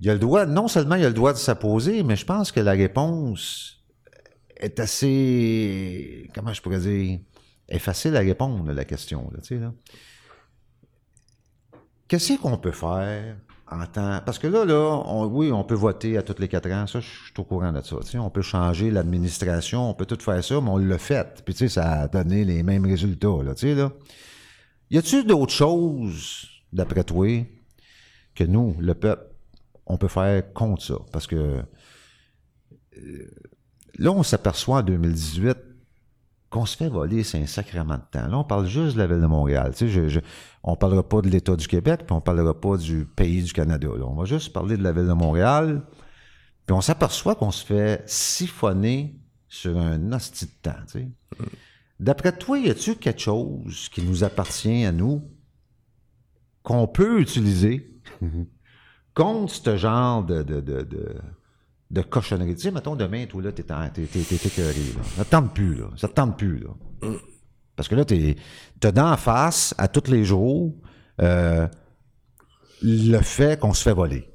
[0.00, 2.52] Il a le droit, non seulement il a le droit de s'opposer, mais je pense
[2.52, 3.84] que la réponse
[4.56, 7.18] est assez, comment je pourrais dire,
[7.68, 9.72] est facile à répondre à la question, là, tu sais, là.
[12.08, 13.36] Qu'est-ce qu'on peut faire
[13.70, 16.86] en temps, parce que là, là, oui, on peut voter à tous les quatre ans,
[16.86, 20.42] ça, je suis au courant de ça, on peut changer l'administration, on peut tout faire
[20.42, 23.52] ça, mais on l'a fait, puis tu sais, ça a donné les mêmes résultats, là,
[23.62, 23.92] là.
[24.90, 27.44] Y a-t-il d'autres choses, d'après toi,
[28.34, 29.26] que nous, le peuple,
[29.84, 30.94] on peut faire contre ça?
[31.12, 31.62] Parce que
[32.96, 33.30] euh,
[33.98, 35.58] là, on s'aperçoit en 2018
[36.50, 38.26] qu'on se fait voler, c'est un sacrement de temps.
[38.26, 39.72] Là, on parle juste de la Ville de Montréal.
[39.72, 40.20] Tu sais, je, je-
[40.62, 43.88] on parlera pas de l'État du Québec, puis on parlera pas du pays du Canada.
[43.98, 44.04] là.
[44.06, 45.82] On va juste parler de la Ville de Montréal.
[46.66, 50.78] Puis on s'aperçoit qu'on se fait siphonner sur un hostie de temps.
[50.90, 51.08] tu sais.
[52.00, 55.22] D'après toi, y a-t-il quelque chose qui nous appartient à nous
[56.62, 57.90] qu'on peut utiliser
[59.14, 61.16] contre ce genre de, de, de, de,
[61.90, 62.54] de cochonnerie?
[62.54, 65.02] Tu sais, mettons, demain, toi, là, t'es, t'es, t'es, t'es là.
[65.16, 65.90] Ça te tente plus, là.
[65.96, 66.70] Ça te tente plus, là.
[67.76, 68.36] Parce que là, t'es,
[68.80, 70.74] t'as d'en face, à tous les jours,
[71.20, 71.66] euh,
[72.82, 74.28] le fait qu'on se fait voler.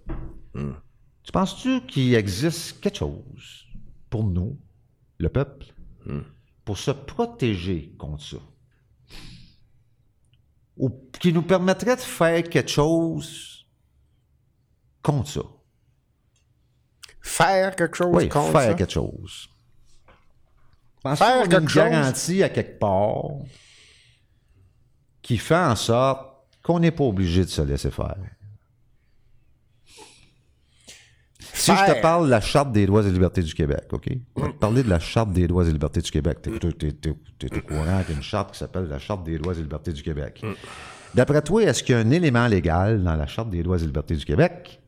[0.54, 3.66] Tu penses-tu qu'il existe quelque chose
[4.10, 4.60] pour nous,
[5.18, 5.74] le peuple,
[6.66, 8.38] pour se protéger contre ça?
[10.78, 10.90] Ou
[11.20, 13.68] qui nous permettrait de faire quelque chose
[15.02, 15.42] contre ça?
[17.24, 18.74] Faire quelque chose Oui, contre faire ça?
[18.76, 19.50] quelque chose.
[21.02, 21.84] Faire Faire une quelque chose?
[21.90, 23.24] garantie à quelque part
[25.22, 26.30] qui fait en sorte
[26.62, 28.18] qu'on n'est pas obligé de se laisser faire?
[31.40, 34.10] Si je te parle de la Charte des droits et libertés du Québec, OK?
[34.38, 36.40] Je vais te parler de la Charte des droits et libertés du Québec.
[36.42, 36.50] Tu
[37.48, 39.62] es, au courant qu'il y a une charte qui s'appelle la Charte des droits et
[39.62, 40.44] libertés du Québec.
[41.14, 43.86] D'après toi, est-ce qu'il y a un élément légal dans la Charte des droits et
[43.86, 44.82] libertés du Québec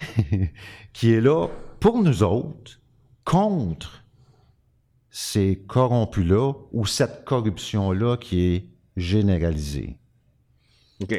[0.92, 1.48] qui est là
[1.80, 2.80] pour nous autres
[3.24, 4.02] contre
[5.10, 8.64] ces corrompus-là ou cette corruption-là qui est
[8.96, 9.98] généralisée?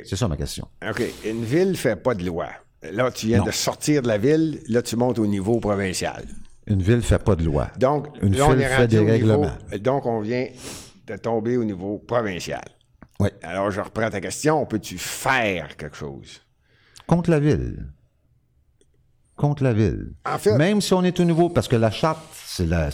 [0.06, 0.68] C'est ça ma question.
[0.88, 1.04] OK.
[1.26, 2.48] Une ville ne fait pas de loi.
[2.92, 3.46] Là, tu viens Non.
[3.46, 6.26] de sortir de la ville, là, tu montes au niveau provincial.
[6.68, 7.70] Une ville ne fait pas de loi.
[7.78, 9.58] Donc, Une là, on ville est fait des niveau- règlements.
[9.80, 10.48] donc, on vient
[11.08, 12.64] de tomber au niveau provincial.
[13.20, 13.30] Oui.
[13.44, 14.66] Alors, je reprends ta question.
[14.66, 16.42] Peux-tu faire quelque chose?
[17.08, 17.86] Contre la ville.
[19.36, 20.14] Contre la ville.
[20.26, 22.90] En fait- Même si on est au niveau, parce que la charte, c'est la,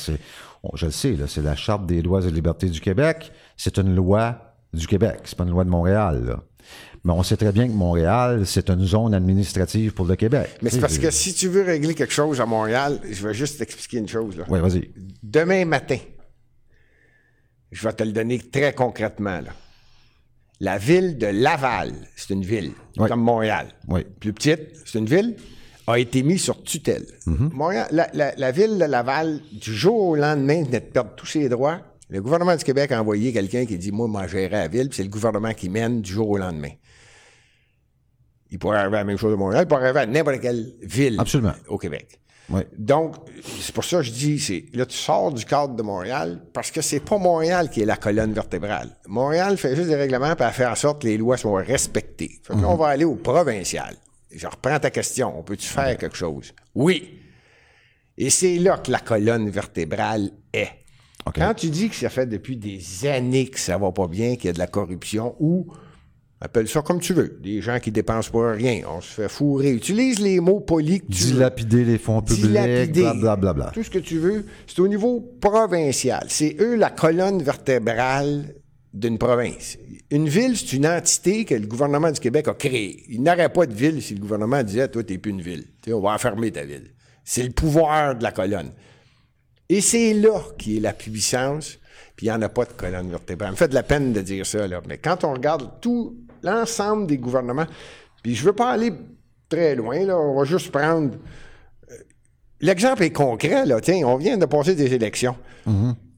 [0.63, 3.31] on- je le sais, là, c'est la charte des droits et libertés du Québec.
[3.57, 5.19] C'est une loi du Québec.
[5.25, 6.43] C'est pas une loi de Montréal, là.
[7.03, 10.49] Mais on sait très bien que Montréal, c'est une zone administrative pour le Québec.
[10.61, 13.57] Mais c'est parce que si tu veux régler quelque chose à Montréal, je vais juste
[13.57, 14.35] t'expliquer une chose.
[14.47, 14.91] Oui, vas-y.
[15.23, 15.97] Demain matin,
[17.71, 19.41] je vais te le donner très concrètement.
[19.41, 19.51] Là.
[20.59, 23.07] La ville de Laval, c'est une ville, Oui.
[23.07, 23.67] comme Montréal.
[23.87, 24.05] Oui.
[24.19, 25.35] Plus petite, c'est une ville,
[25.87, 27.05] a été mise sur tutelle.
[27.25, 31.25] Montréal, la, la- la ville de Laval, du jour au lendemain, venait de perdre tous
[31.25, 31.79] ses droits.
[32.09, 34.97] Le gouvernement du Québec a envoyé quelqu'un qui dit Moi, moi, gérer la ville, puis
[34.97, 36.71] c'est le gouvernement qui mène du jour au lendemain.
[38.49, 40.73] Il pourrait arriver à la même chose à Montréal, il pourrait arriver à n'importe quelle
[40.81, 41.53] ville Absolument.
[41.69, 42.19] au Québec.
[42.49, 42.61] Oui.
[42.77, 43.15] Donc,
[43.61, 46.69] c'est pour ça que je dis, c'est là, tu sors du cadre de Montréal parce
[46.69, 48.89] que c'est pas Montréal qui est la colonne vertébrale.
[49.07, 52.41] Montréal fait juste des règlements pour faire en sorte que les lois soient respectées.
[52.43, 53.95] Fait que là, on va aller au provincial.
[54.33, 55.37] Je reprends ta question.
[55.37, 56.53] On peut-tu faire quelque chose?
[56.75, 57.19] Oui.
[58.17, 60.69] Et c'est là que la colonne vertébrale est.
[61.35, 64.45] Quand tu dis que ça fait depuis des années que ça va pas bien, qu'il
[64.45, 65.67] y a de la corruption ou
[66.39, 69.71] appelle ça comme tu veux, des gens qui dépensent pas rien, on se fait fourrer.
[69.71, 71.31] Utilise les mots polis que tu veux.
[71.33, 73.71] Dilapider les fonds publics, blablabla.
[73.73, 74.45] Tout ce que tu veux.
[74.65, 76.25] C'est au niveau provincial.
[76.27, 78.55] C'est eux la colonne vertébrale
[78.93, 79.77] d'une province.
[80.09, 83.03] Une ville, c'est une entité que le gouvernement du Québec a créée.
[83.09, 85.65] Il n'aurait pas de ville si le gouvernement disait Toi, t'es plus une ville.
[85.87, 86.91] On va enfermer ta ville.
[87.23, 88.71] C'est le pouvoir de la colonne.
[89.69, 91.77] Et c'est là qui est la puissance,
[92.17, 93.49] puis il n'y en a pas de colonne vertébrale.
[93.49, 94.81] Ça me fait de la peine de dire ça, là.
[94.87, 97.67] Mais quand on regarde tout l'ensemble des gouvernements,
[98.21, 98.91] puis je veux pas aller
[99.47, 101.15] très loin, là, on va juste prendre.
[101.89, 101.95] euh,
[102.59, 103.79] L'exemple est concret, là.
[103.79, 105.35] Tiens, on vient de passer des élections.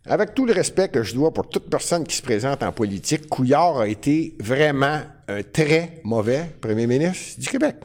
[0.06, 3.30] Avec tout le respect que je dois pour toute personne qui se présente en politique,
[3.30, 7.78] Couillard a été vraiment un très mauvais premier ministre du Québec.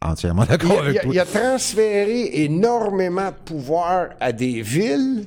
[0.00, 1.10] Entièrement Il a, d'accord avec toi.
[1.12, 5.26] il a transféré énormément de pouvoir à des villes,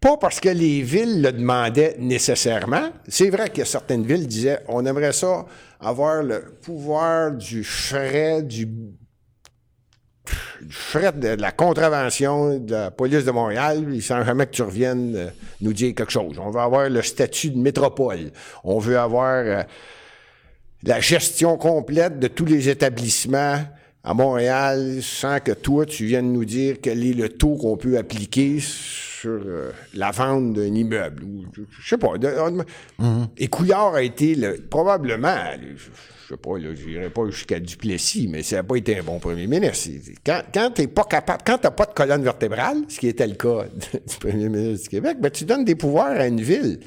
[0.00, 2.90] pas parce que les villes le demandaient nécessairement.
[3.06, 5.44] C'est vrai que certaines villes disaient on aimerait ça
[5.78, 8.66] avoir le pouvoir du frais, du,
[10.60, 14.62] du frais de, de la contravention de la police de Montréal, sans jamais que tu
[14.62, 15.26] reviennes euh,
[15.60, 16.38] nous dire quelque chose.
[16.38, 18.30] On veut avoir le statut de métropole.
[18.64, 19.62] On veut avoir euh,
[20.84, 23.58] la gestion complète de tous les établissements
[24.02, 27.98] à Montréal sans que toi, tu viennes nous dire quel est le taux qu'on peut
[27.98, 31.22] appliquer sur euh, la vente d'un immeuble.
[31.24, 32.16] Ou, je, sais pas.
[32.16, 32.34] de-
[33.36, 35.36] Et Couillard a été le, probablement,
[36.30, 39.18] sais pas, là, je n'irai pas jusqu'à Duplessis, mais ça n'a pas été un bon
[39.18, 39.90] premier ministre.
[40.24, 43.08] Quand, quand tu n'es pas capable, quand tu n'as pas de colonne vertébrale, ce qui
[43.08, 46.40] était le cas du premier ministre du Québec, ben, tu donnes des pouvoirs à une
[46.40, 46.80] ville.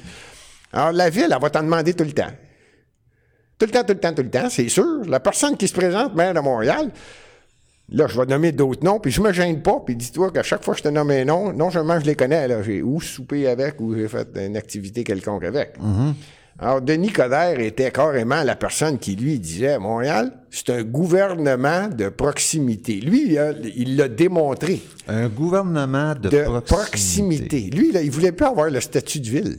[0.72, 2.32] Alors, la ville, elle va t'en demander tout le temps.
[3.58, 5.04] Tout le temps, tout le temps, tout le temps, c'est sûr.
[5.06, 6.90] La personne qui se présente maire de Montréal,
[7.88, 10.64] là, je vais nommer d'autres noms, puis je me gêne pas, puis dis-toi qu'à chaque
[10.64, 13.00] fois que je te nomme un nom, non seulement je les connais, là, j'ai ou
[13.00, 15.74] soupé avec, ou j'ai fait une activité quelconque avec.
[16.58, 22.08] Alors, Denis Coderre était carrément la personne qui, lui, disait, Montréal, c'est un gouvernement de
[22.08, 23.00] proximité.
[23.00, 23.36] Lui,
[23.76, 26.62] il l'a démontré Un gouvernement de, de proximité.
[26.74, 27.60] proximité.
[27.70, 29.58] Lui, là, il voulait plus avoir le statut de ville.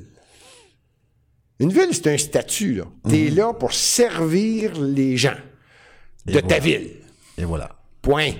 [1.59, 2.75] Une ville, c'est un statut.
[2.75, 2.85] là.
[3.09, 5.37] Tu es là pour servir les gens
[6.25, 6.91] de ta ville.
[7.37, 7.75] Et voilà.
[8.01, 8.31] Point.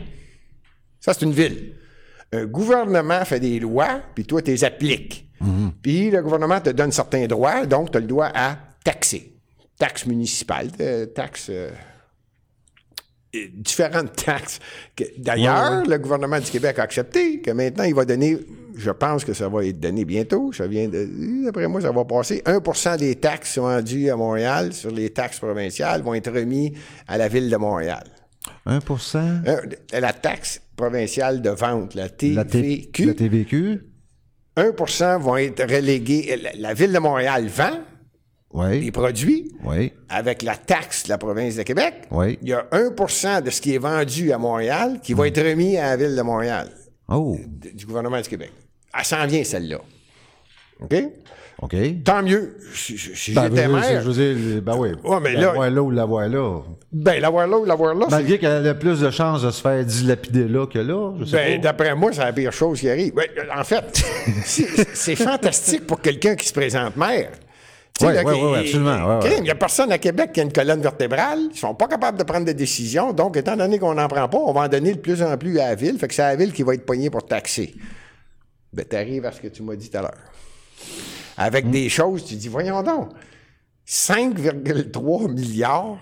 [1.02, 1.74] Ça, c'est une ville.
[2.32, 5.25] Un gouvernement fait des lois, puis toi, tu les appliques.
[5.82, 9.34] Puis le gouvernement te donne certains droits, donc tu as le droit à taxer.
[9.78, 11.48] Taxe municipale, euh, taxe.
[11.50, 11.70] euh.
[13.36, 14.60] euh, différentes taxes.
[15.18, 18.38] D'ailleurs, le gouvernement du Québec a accepté que maintenant, il va donner,
[18.78, 22.06] je pense que ça va être donné bientôt, ça vient de, d'après moi, ça va
[22.06, 26.32] passer, 1% des taxes qui sont rendues à Montréal sur les taxes provinciales vont être
[26.32, 26.74] remis
[27.08, 28.06] à la ville de Montréal.
[28.66, 29.18] 1%
[29.48, 29.62] Euh,
[30.00, 33.82] La taxe provinciale de vente, la la, T- TVQ, la TVQ?
[34.58, 36.40] 1% vont être relégués.
[36.42, 37.80] La, la ville de Montréal vend
[38.70, 39.92] les produits Oui.
[40.08, 41.94] avec la taxe de la province de Québec.
[42.12, 42.40] Oui.
[42.42, 45.78] Il y a 1% de ce qui est vendu à Montréal qui va être remis
[45.78, 46.72] à la ville de Montréal,
[47.10, 48.52] Oh, du gouvernement du Québec.
[48.98, 49.80] Elle s'en vient, celle-là.
[50.82, 50.96] OK?
[51.62, 51.76] OK?
[52.04, 52.58] Tant mieux.
[52.74, 54.90] Si, Ben, j'étais je veux dire, maire, je veux dire, ben oui.
[55.04, 56.60] Ouais, mais là- L'avoir là ou l'avoir là.
[56.92, 59.84] ben, l'avoir là ou l'avoir là, Malgré qu'elle a plus de chances de se faire
[59.86, 63.14] dilapider là que là, je sais Ben, d'après moi, c'est la pire chose qui arrive.
[63.14, 64.04] Ben, en fait,
[64.46, 67.32] c'est fantastique pour quelqu'un qui se présente maire.
[67.98, 69.38] Qui- ouais, absolument, ouais.
[69.38, 71.40] Il n'y a personne à Québec qui a une colonne vertébrale.
[71.54, 73.14] Ils sont pas capables de prendre des décisions.
[73.14, 75.58] Donc, étant donné qu'on n'en prend pas, on va en donner de plus en plus
[75.60, 75.98] à la ville.
[75.98, 77.74] Fait que c'est la ville qui va être poignée pour taxer.
[78.74, 80.12] Ben, t'arrives à ce que tu m'as dit tout à l'heure.
[81.38, 83.10] Avec des choses, tu dis, voyons donc,
[83.88, 85.98] 5,3 milliards,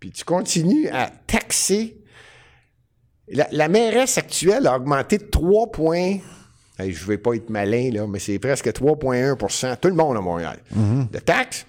[0.00, 1.96] puis tu continues à taxer
[3.30, 6.16] la, la mairesse actuelle a augmenté de 3 points.
[6.78, 10.16] Hey, je ne vais pas être malin, là, mais c'est presque 3,1% Tout le monde
[10.16, 10.58] à Montréal.
[11.12, 11.66] De taxes.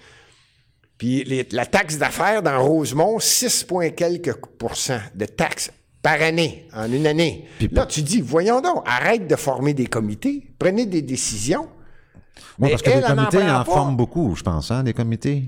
[0.96, 5.70] Puis les- la taxe d'affaires dans Rosemont, 6, point quelques pourcents de taxes
[6.02, 7.46] par année, en une année.
[7.72, 11.68] là, tu dis, voyons donc, arrête de former des comités, prenez des décisions.
[12.60, 14.92] Mais parce que elle, les elle en comités en forment beaucoup, je pense, hein, des
[14.92, 15.44] comités.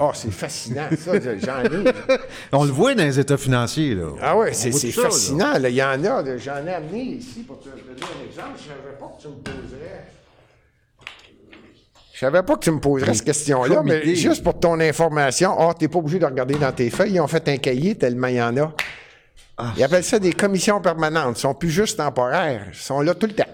[0.00, 1.92] Oh, c'est fascinant, ça, j'en ai.
[2.52, 4.06] On le voit dans les états financiers, là.
[4.22, 5.02] Ah ouais, On c'est là.
[5.02, 5.58] fascinant.
[5.58, 5.68] là.
[5.68, 6.36] Il y en a.
[6.38, 8.58] J'en ai amené ici pour te donner un exemple.
[8.58, 10.06] Je savais pas que tu me poserais.
[12.14, 15.72] Je savais pas que tu me poserais cette question-là, mais juste pour ton information, oh,
[15.78, 17.12] t'es pas obligé de regarder dans tes feuilles.
[17.12, 18.72] Ils ont fait un cahier tellement il y en a.
[19.58, 19.72] Ah.
[19.76, 21.36] Ils appellent ça des commissions permanentes.
[21.38, 22.68] Ils sont plus juste temporaires.
[22.72, 23.44] Ils sont là tout le temps.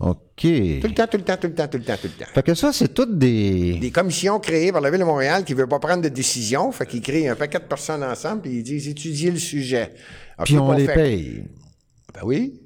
[0.00, 0.18] OK.
[0.36, 2.30] Tout le temps, tout le temps, tout le temps, tout le temps, tout le temps.
[2.32, 3.74] Fait que ça, c'est toutes des...
[3.78, 6.72] Des commissions créées par la Ville de Montréal qui ne veut pas prendre de décision.
[6.72, 9.90] Fait qu'ils créent un paquet de personnes ensemble puis ils disent étudiez le sujet.
[10.38, 10.94] Alors, Puis on les fait.
[10.94, 11.44] paye.
[12.14, 12.60] Ben oui.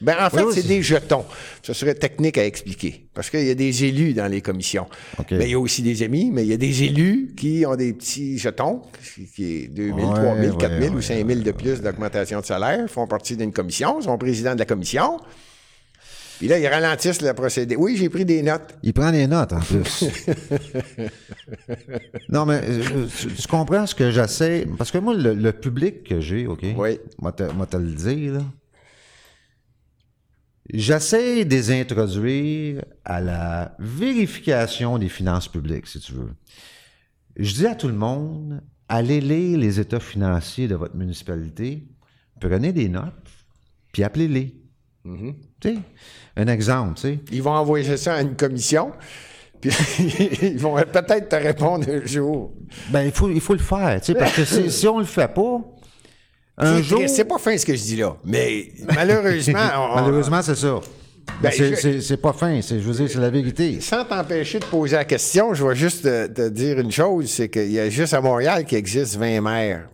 [0.00, 1.24] Ben en fait, Oui, c'est c'est- des jetons.
[1.62, 3.08] Ce serait technique à expliquer.
[3.12, 4.86] Parce qu'il y a des élus dans les commissions.
[5.18, 5.30] OK.
[5.30, 7.74] Ben, il y a aussi des amis, mais il y a des élus qui ont
[7.76, 8.82] des petits jetons,
[9.34, 11.50] qui- est 2 000, Ouais, 3 000, ouais, 4 000 ou ouais, 5 000 de
[11.50, 15.18] plus d'augmentation de salaire, font partie d'une commission, sont président de la commission.
[16.38, 17.76] Puis là, ils ralentissent le procédé.
[17.76, 18.78] Oui, j'ai pris des notes.
[18.82, 20.04] Il prend des notes, en plus.
[22.28, 24.66] non, mais euh, tu, tu comprends ce que j'essaie...
[24.78, 26.64] Parce que moi, le, le public que j'ai, OK?
[26.76, 27.00] Oui.
[27.20, 28.44] Moi, te, moi te le dire, là.
[30.72, 36.34] J'essaie de les introduire à la vérification des finances publiques, si tu veux.
[37.36, 41.88] Je dis à tout le monde, allez lire les états financiers de votre municipalité,
[42.38, 43.14] prenez des notes,
[43.92, 44.54] puis appelez-les.
[45.04, 45.34] Tu
[46.36, 47.18] un exemple, tu sais.
[47.32, 48.92] Ils vont envoyer ça à une commission,
[49.60, 49.70] puis
[50.42, 52.52] ils vont peut-être te répondre un jour.
[52.90, 55.04] Ben, il faut, il faut le faire, tu sais, parce que si, si on le
[55.04, 55.60] fait pas,
[56.58, 57.02] un C'est- jour...
[57.08, 60.80] C'est pas fin ce que je dis là, mais malheureusement, on- Malheureusement, c'est ça.
[61.42, 63.80] Ben, c'est, pas fin, c'est, je veux dire, c'est la vérité.
[63.82, 67.48] Sans t'empêcher de poser la question, je vais juste te, te dire une chose, c'est
[67.50, 69.88] qu'il y a juste à Montréal qu'il existe 20 maires.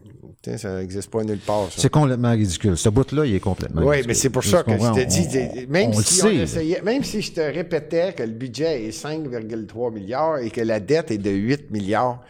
[0.59, 1.69] Ça n'existe pas nulle part.
[1.77, 2.77] C'est complètement ridicule.
[2.77, 4.09] Ce bout-là, il est complètement Oui, ridicule.
[4.09, 6.37] mais c'est pour ça que je te dis, même, on si on sait.
[6.37, 10.81] essayait- même si je te répétais que le budget est 5,3 milliards et que la
[10.81, 12.21] dette est de 8 milliards,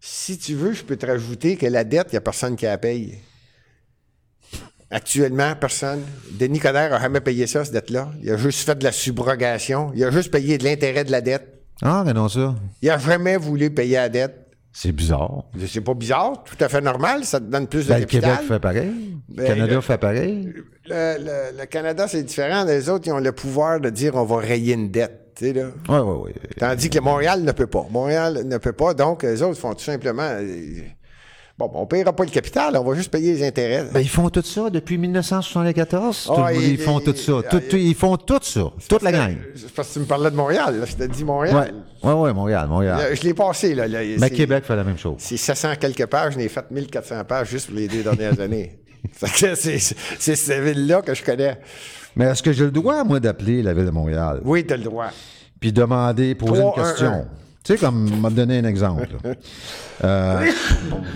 [0.00, 2.66] si tu veux, je peux te rajouter que la dette, il n'y a personne qui
[2.66, 3.18] la paye.
[4.88, 6.02] Actuellement, personne.
[6.38, 8.12] Denis Coderre n'a jamais payé ça, cette dette-là.
[8.22, 9.90] Il a juste fait de la subrogation.
[9.96, 11.60] Il a juste payé de l'intérêt de la dette.
[11.82, 12.54] Ah, mais non, ça.
[12.82, 14.45] Il n'a jamais voulu payer la dette.
[14.78, 15.44] C'est bizarre.
[15.66, 18.30] C'est pas bizarre, tout à fait normal, ça te donne plus de Ben, le capital.
[18.36, 19.16] Québec fait pareil.
[19.30, 20.52] Le Ben, Canada le- fait pareil.
[20.86, 22.62] Le, le- le Canada, c'est différent.
[22.64, 25.32] Les autres, ils ont le pouvoir de dire on va rayer une dette.
[25.34, 25.68] tu sais, là.
[25.88, 26.32] Oui, oui, oui.
[26.58, 27.86] Tandis que Montréal ne peut pas.
[27.90, 30.28] Montréal ne peut pas, donc les autres font tout simplement.
[30.30, 30.80] euh,
[31.58, 33.86] Bon, on ne payera pas le capital, on va juste payer les intérêts.
[33.90, 36.24] Ben, ils font tout ça depuis 1974.
[36.26, 37.32] Tout- Ah, ils, il- font tout ça.
[37.48, 38.70] Tout- ils font tout ça.
[38.86, 39.36] Toute la gang.
[39.54, 40.84] C'est parce que tu me parlais de Montréal, là.
[40.84, 41.72] Je te dis Montréal.
[42.02, 42.98] Oui, oui, oui, Montréal, Montréal.
[42.98, 43.88] Là, Je l'ai passé, là.
[43.88, 45.14] là, Mais c'est- Québec fait la même chose.
[45.18, 48.78] C'est 700 quelques pages, je n'ai fait 1400 pages juste pour les deux dernières années.
[49.14, 49.86] C'est
[50.36, 51.58] cette ville-là que je connais.
[52.16, 54.40] Mais est-ce que j'ai le droit, moi, d'appeler la Ville de Montréal?
[54.44, 55.08] Oui, tu as le droit.
[55.60, 57.08] puis demander, poser une un, question.
[57.12, 57.24] un.
[57.66, 59.08] Tu sais, comme m'a donné un exemple.
[60.04, 60.46] Euh,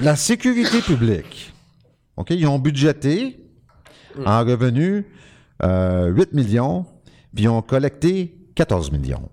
[0.02, 1.52] la sécurité publique.
[2.16, 3.38] OK, ils ont budgété
[4.26, 5.04] en revenus
[5.62, 6.84] euh, 8 millions,
[7.34, 9.28] puis ils ont collecté 14 millions.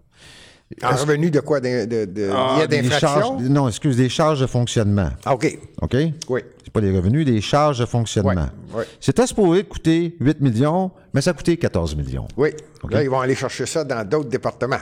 [0.84, 1.60] En revenu de quoi?
[1.62, 3.10] De, de, de, Ah, des d'infraction?
[3.10, 5.10] charges- non, excuse, des charges de fonctionnement.
[5.26, 5.58] Ah, OK.
[5.82, 5.96] OK?
[6.30, 6.42] Oui.
[6.64, 8.32] C'est pas les revenus, les charges de fonctionnement.
[8.74, 8.86] Ouais, ouais.
[9.00, 12.28] C'était supposé coûter 8 millions, mais ça a coûté 14 millions.
[12.36, 12.50] Oui.
[12.84, 12.92] OK?
[12.92, 14.76] Là, ils vont aller chercher ça dans d'autres départements.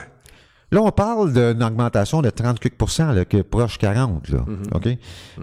[0.72, 4.44] Là, on parle d'une augmentation de 30 quelques pourcents, là, qui est proche 40, là.
[4.74, 4.88] OK?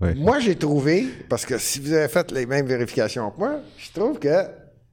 [0.00, 3.92] Moi j'ai trouvé, parce que si vous avez fait les mêmes vérifications que moi, je
[3.98, 4.44] trouve que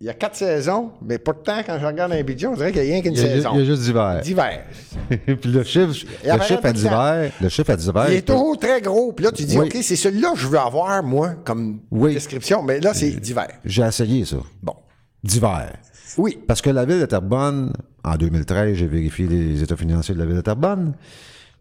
[0.01, 2.81] il y a quatre saisons, mais pourtant, quand je regarde un budget, on dirait qu'il
[2.81, 3.51] n'y a rien qu'une saison.
[3.53, 4.19] il y a juste d'hiver.
[4.21, 4.65] Divers.
[5.09, 5.93] Puis le chiffre,
[6.25, 8.05] le chiffre à d'hiver, le chiffre à d'hiver.
[8.09, 9.13] Il est toujours très gros.
[9.13, 9.67] Puis là, tu dis, Oui.
[9.67, 12.13] OK, c'est celui-là que je veux avoir, moi, comme Oui.
[12.15, 12.61] description.
[12.63, 13.59] Mais là, c'est divers.
[13.63, 14.37] J'ai essayé ça.
[14.61, 14.75] Bon.
[15.23, 15.71] D'hiver.
[16.17, 16.37] Oui.
[16.47, 17.71] Parce que la ville de Terrebonne,
[18.03, 20.95] en 2013, j'ai vérifié les états financiers de la ville de Terrebonne.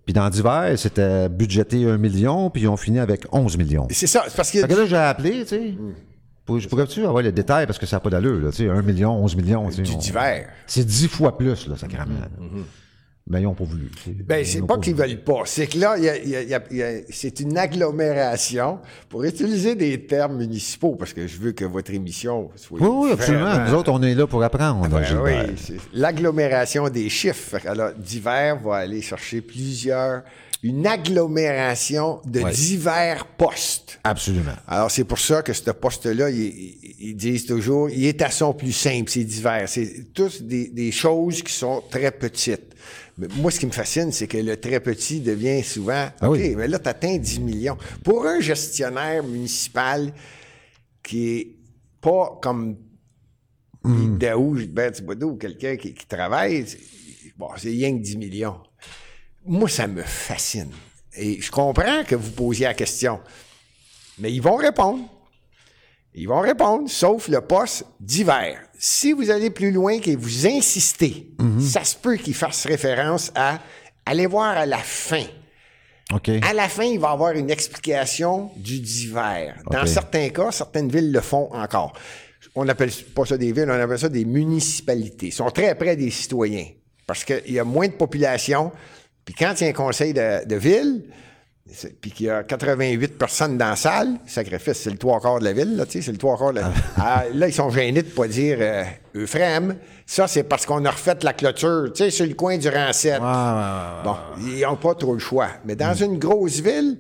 [0.05, 3.87] Puis dans d'hiver, c'était budgété 1 million, puis ils ont fini avec 11 millions.
[3.91, 4.25] C'est ça.
[4.29, 5.75] C'est parce a Fait que là, j'ai appelé, tu sais.
[6.45, 8.69] Pour- Je pourrais-tu avoir les détails parce que ça n'a pas d'allure, là, tu sais,
[8.69, 9.69] 1 million, 11 millions.
[9.69, 10.49] tu sais, du on- divers.
[10.67, 12.05] C'est 10 fois plus, là, sacrément.
[13.27, 13.91] Ben, ils n'ont pas voulu.
[14.27, 15.43] Ben, c'est pas qu'ils veulent pas.
[15.47, 15.95] C'est que là,
[17.11, 22.51] c'est une agglomération pour utiliser des termes municipaux, parce que je veux que votre émission
[22.57, 22.81] soit.
[22.81, 23.65] Oui, oui, absolument.
[23.67, 24.89] Nous autres, on est là pour apprendre.
[24.89, 25.47] Ben Gilbert.
[25.49, 27.59] oui, l'agglomération des chiffres.
[27.67, 30.23] Alors, divers va aller chercher plusieurs.
[30.65, 33.99] Une agglomération de divers postes.
[34.05, 34.53] Absolument.
[34.69, 38.31] Alors, c'est pour ça que ce poste-là, ils, ils- ils disent toujours, il est à
[38.31, 39.69] son plus simple, c'est divers.
[39.69, 42.77] C'est tous des, des choses qui sont très petites.
[43.19, 46.39] Mais moi, ce qui me fascine, c'est que le très petit devient souvent, Ah OK,
[46.39, 46.55] oui.
[46.57, 47.77] mais là, tu atteins 10 millions.
[48.03, 50.13] Pour un gestionnaire municipal
[51.03, 51.57] qui est
[52.01, 52.77] pas comme
[53.85, 54.17] Hmm.
[54.17, 56.65] Daou, Gilbert Thibodeau ou quelqu'un qui, qui travaille,
[57.37, 58.61] bon, c'est rien que 10 millions.
[59.45, 60.71] Moi, ça me fascine.
[61.17, 63.19] Et je comprends que vous posiez la question.
[64.21, 65.01] Mais ils vont répondre.
[66.15, 68.61] Ils vont répondre, sauf le poste divers.
[68.79, 73.59] Si vous allez plus loin et vous insistez, ça se peut qu'ils fassent référence à
[74.05, 75.25] aller voir à la fin.
[76.43, 79.57] À la fin, il va y avoir une explication du divers.
[79.71, 81.95] Dans certains cas, certaines villes le font encore.
[82.55, 85.29] On n'appelle pas ça des villes, on appelle ça des municipalités.
[85.29, 86.67] Ils sont très près des citoyens
[87.07, 88.73] parce qu'il y a moins de population.
[89.25, 91.05] Puis quand il y a un conseil de, de ville,
[92.01, 95.45] puis qu'il y a 88 personnes dans la salle, sacrifice, c'est le trois quarts de
[95.45, 96.73] la ville, là, tu sais, c'est le trois quarts de la...
[96.97, 98.85] Ah, là, ils sont gênés de ne pas dire euh.
[100.05, 103.21] Ça, c'est parce qu'on a refait la clôture, tu sais, sur le coin du Rancette.
[104.05, 105.49] Bon, ils n'ont pas trop le choix.
[105.65, 106.99] Mais dans une grosse ville,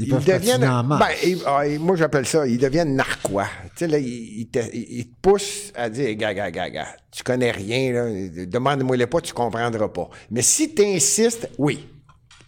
[0.00, 0.60] Ils deviennent.
[1.00, 3.48] Ben, ils- ah, ils- moi, j'appelle ça, ils deviennent narquois.
[3.76, 6.70] Tu sais, là, ils, ils te, ils- ils te poussent à dire, gars, gars, gars,
[6.70, 8.06] gars, tu connais rien, là,
[8.46, 10.08] demande-moi-le pas, tu comprendras pas.
[10.30, 11.84] Mais si tu insistes, oui,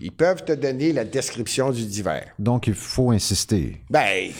[0.00, 2.32] ils peuvent te donner la description du divers.
[2.38, 3.82] Donc, il faut insister.
[3.90, 4.30] Ben,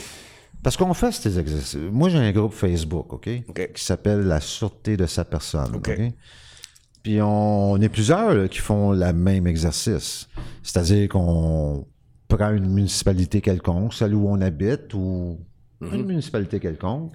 [0.63, 1.75] Parce qu'on fait ces exercices.
[1.91, 3.29] Moi, j'ai un groupe Facebook, OK?
[3.47, 3.71] OK.
[3.73, 5.75] Qui s'appelle La sûreté de sa personne.
[5.75, 5.91] OK.
[7.03, 10.27] Puis on, est plusieurs là, qui font le même exercice.
[10.61, 11.87] C'est-à-dire qu'on
[12.27, 15.39] prend une municipalité quelconque, celle où on habite, ou
[15.81, 17.13] une municipalité quelconque.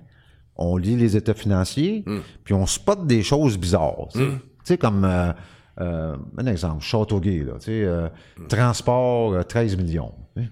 [0.56, 2.04] On lit les états financiers,
[2.42, 4.08] puis on spot des choses bizarres.
[4.12, 5.32] Tu sais, Tu sais, comme euh,
[5.80, 8.08] euh, un exemple, Châteauguay, là, tu sais, euh,
[8.48, 10.14] transport euh, 13 millions.
[10.36, 10.48] tu sais.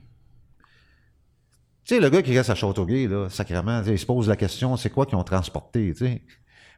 [1.87, 4.29] Tu sais, le gars qui reste à Châteauguay, là, sacrément, tu sais, il se pose
[4.29, 6.23] la question, c'est quoi qu'ils ont transporté, tu sais,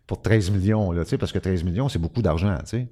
[0.07, 2.89] pour 13 millions, là, tu sais, parce que 13 millions, c'est beaucoup d'argent, tu sais.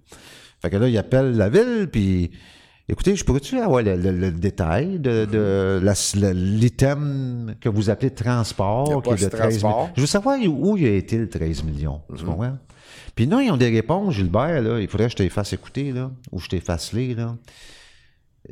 [0.62, 2.30] Fait que là, il appelle la ville, puis
[2.86, 8.84] Écoutez, je pourrais-tu avoir le, le- le détail de, la- l'item que vous appelez transport,
[9.00, 9.60] qui est de poste 13 millions?
[9.70, 9.90] transport.
[9.96, 12.02] Je veux savoir où, il a été le 13 millions.
[12.14, 12.58] Tu comprends?
[13.14, 14.80] Puis non, ils ont des réponses, Gilbert, là.
[14.80, 17.36] Il faudrait que je te fasse écouter, là, ou je te fasse lire, là.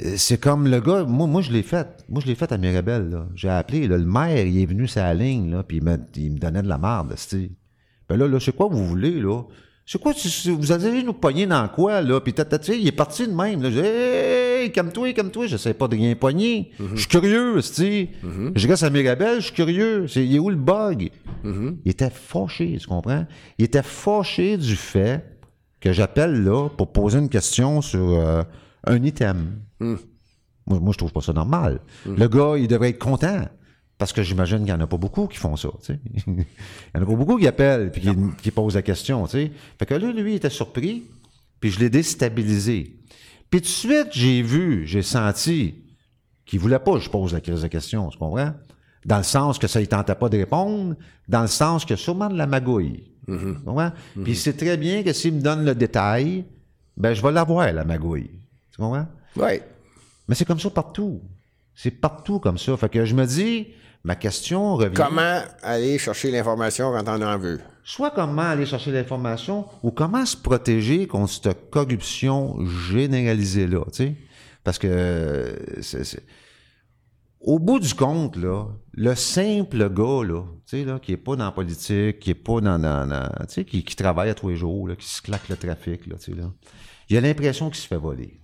[0.02, 2.04] Euh, C'est comme le gars, moi, moi je l'ai fait.
[2.08, 3.26] Moi, je l'ai fait à Mirabel, là.
[3.34, 6.62] J'ai appelé, là, le maire, il est venu la ligne, là, puis il me, donnait
[6.62, 7.50] de la merde, tu
[8.08, 9.42] Ben là, là, c'est quoi vous voulez, là?
[9.84, 10.12] C'est quoi,
[10.46, 12.20] vous allez nous pogner dans quoi, là?
[12.20, 12.42] Puis tu
[12.72, 13.70] il est parti de même, là.
[14.62, 16.70] Dit, hey, calme-toi, calme-toi, je sais pas de rien pogner.
[16.94, 18.08] Je suis curieux, tu
[18.54, 20.06] Je reste à Mirabel, je suis curieux.
[20.08, 21.10] C'est, il est où le bug?
[21.84, 23.26] Il était fâché, tu comprends?
[23.58, 25.24] Il était fâché du fait
[25.80, 28.42] que j'appelle là pour poser une question sur euh,
[28.84, 29.58] un item.
[29.80, 31.80] Moi, moi, je trouve pas ça normal.
[32.06, 33.42] Le gars, il devrait être content.
[33.98, 35.68] Parce que j'imagine qu'il n'y en a pas beaucoup qui font ça.
[36.26, 36.44] il n'y
[36.94, 38.10] en a pas beaucoup qui appellent et qui,
[38.42, 39.26] qui posent la question.
[39.26, 39.52] tu sais.
[39.78, 41.04] Fait que là, lui, il était surpris,
[41.60, 42.96] puis je l'ai déstabilisé.
[43.52, 45.74] Puis tout de suite, j'ai vu, j'ai senti
[46.46, 48.54] qu'il voulait pas que je pose la crise de question, tu comprends?
[49.04, 50.96] Dans le sens que ça ne tentait pas de répondre,
[51.28, 53.12] dans le sens que sûrement de la magouille.
[53.26, 53.92] Tu comprends?
[54.24, 56.46] Puis c'est très bien que s'il me donne le détail,
[56.96, 58.30] ben je vais l'avoir, la magouille.
[58.70, 59.06] Tu comprends?
[59.36, 59.60] Oui.
[60.26, 61.20] Mais c'est comme ça partout.
[61.74, 62.74] C'est partout comme ça.
[62.78, 63.68] Fait que je me dis,
[64.02, 64.94] ma question revient.
[64.94, 67.60] Comment aller chercher l'information quand on en veut?
[67.84, 74.14] Soit comment aller chercher l'information ou comment se protéger contre cette corruption généralisée-là, tu sais?
[74.62, 76.22] Parce que euh, c'est-
[77.40, 81.34] au bout du compte, là, le simple gars, là, tu sais, là, qui est pas
[81.34, 84.56] dans la politique, qui est pas dans, dans- tu sais, qui, travaille à tous les
[84.56, 86.52] jours, là, qui se claque le trafic, là, tu sais, là,
[87.08, 88.40] il a l'impression qu'il se fait voler.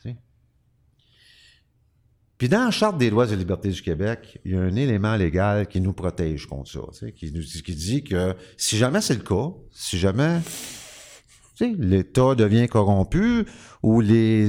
[2.38, 5.16] Puis dans la Charte des droits et libertés du Québec, il y a un élément
[5.16, 9.00] légal qui nous protège contre ça, tu sais, qui, nous, qui dit que si jamais
[9.00, 10.38] c'est le cas, si jamais
[11.56, 13.44] tu sais, l'État devient corrompu
[13.82, 14.48] ou les,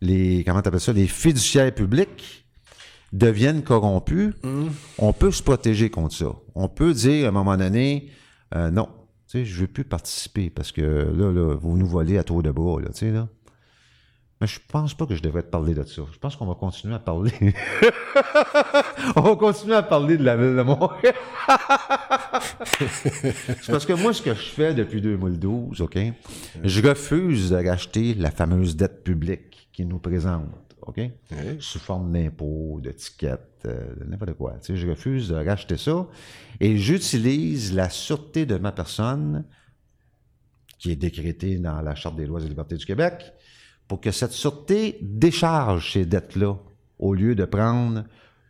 [0.00, 2.46] les comment t'appelles ça, les fiduciaires publics
[3.12, 4.32] deviennent corrompus,
[4.98, 6.32] on peut se protéger contre ça.
[6.54, 8.10] On peut dire à un moment donné,
[8.54, 8.88] euh, non,
[9.28, 12.44] tu sais, je veux plus participer parce que là, là, vous nous volez à tour
[12.44, 13.28] de bras, là, tu sais, là.
[14.42, 16.02] Mais je pense pas que je devrais te parler de ça.
[16.12, 17.30] Je pense qu'on va continuer à parler.
[19.14, 21.14] on va continuer à parler de la ville de Montréal.
[23.60, 25.96] C'est parce que moi, ce que je fais depuis 2012, OK,
[26.64, 31.00] je refuse de racheter la fameuse dette publique qui nous présente, OK,
[31.60, 34.54] sous forme d'impôts, de tickets, euh, de n'importe quoi.
[34.54, 36.08] Tu sais, je refuse de racheter ça
[36.58, 39.44] et j'utilise la sûreté de ma personne
[40.80, 43.32] qui est décrétée dans la Charte des lois et libertés du Québec
[43.92, 46.54] pour que cette sûreté décharge ces dettes-là
[46.98, 48.04] au lieu de prendre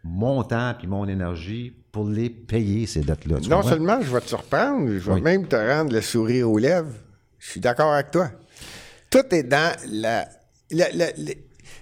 [0.05, 3.41] mon temps puis mon énergie pour les payer, ces dettes-là.
[3.41, 3.63] Non comprends?
[3.71, 5.21] seulement je vais te surprendre, je vais Oui.
[5.21, 6.95] même te rendre le sourire aux lèvres.
[7.41, 8.31] Je suis d'accord avec toi.
[9.11, 10.29] Tout est dans la,
[10.71, 11.35] la- la- la-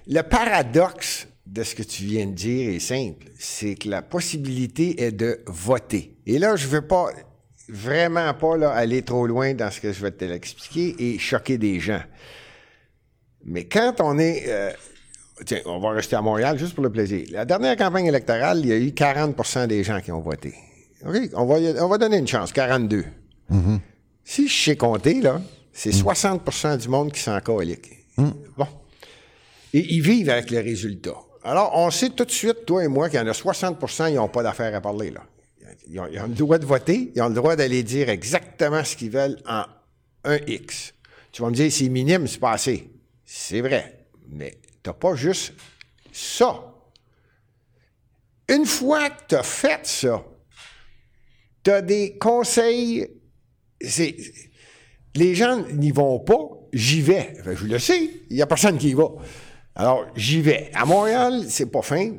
[0.07, 3.27] le paradoxe de ce que tu viens de dire est simple.
[3.39, 6.17] C'est que la possibilité est de voter.
[6.25, 7.09] Et là, je ne veux pas
[7.69, 11.59] vraiment pas là, aller trop loin dans ce que je vais te l'expliquer et choquer
[11.59, 12.01] des gens.
[13.45, 14.45] Mais quand on est.
[14.49, 14.71] euh,
[15.47, 17.27] tiens, on va rester à Montréal juste pour le plaisir.
[17.31, 20.55] La dernière campagne électorale, il y a eu 40% des gens qui ont voté.
[21.07, 21.17] OK?
[21.35, 23.05] On va, on va donner une chance, 42.
[24.25, 25.41] Si je sais compter, là,
[25.73, 27.89] c'est 60% du monde qui s'en colique.
[28.57, 28.67] Bon.
[29.73, 31.15] Et ils vivent avec le résultat.
[31.43, 34.17] Alors, on sait tout de suite, toi et moi, qu'il y en a 60% ils
[34.17, 35.23] n'ont pas d'affaires à parler, là.
[35.89, 38.85] Ils ont, ils ont le droit de voter, ils ont le droit d'aller dire exactement
[38.85, 39.63] ce qu'ils veulent en
[40.25, 40.93] un X.
[41.33, 42.90] Tu vas me dire, c'est minime, c'est pas assez.
[43.33, 44.07] C'est vrai.
[44.29, 45.55] Mais t'as pas juste
[46.11, 46.65] ça.
[48.49, 50.25] Une fois que tu as fait ça,
[51.63, 53.07] tu as des conseils.
[55.15, 56.41] les gens n'y vont pas,
[56.73, 57.35] j'y vais.
[57.45, 59.11] Que je le sais, il n'y a personne qui y va.
[59.77, 60.73] Alors, j'y vais.
[60.75, 62.11] À Montréal, c'est pas fin.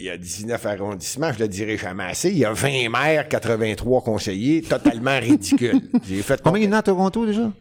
[0.00, 2.30] Il y a 19 arrondissements, je le dirai jamais assez.
[2.30, 5.82] Il y a 20 maires, 83 conseillers, totalement ridicule.
[6.08, 7.52] J'ai fait Combien il y en a à Toronto déjà?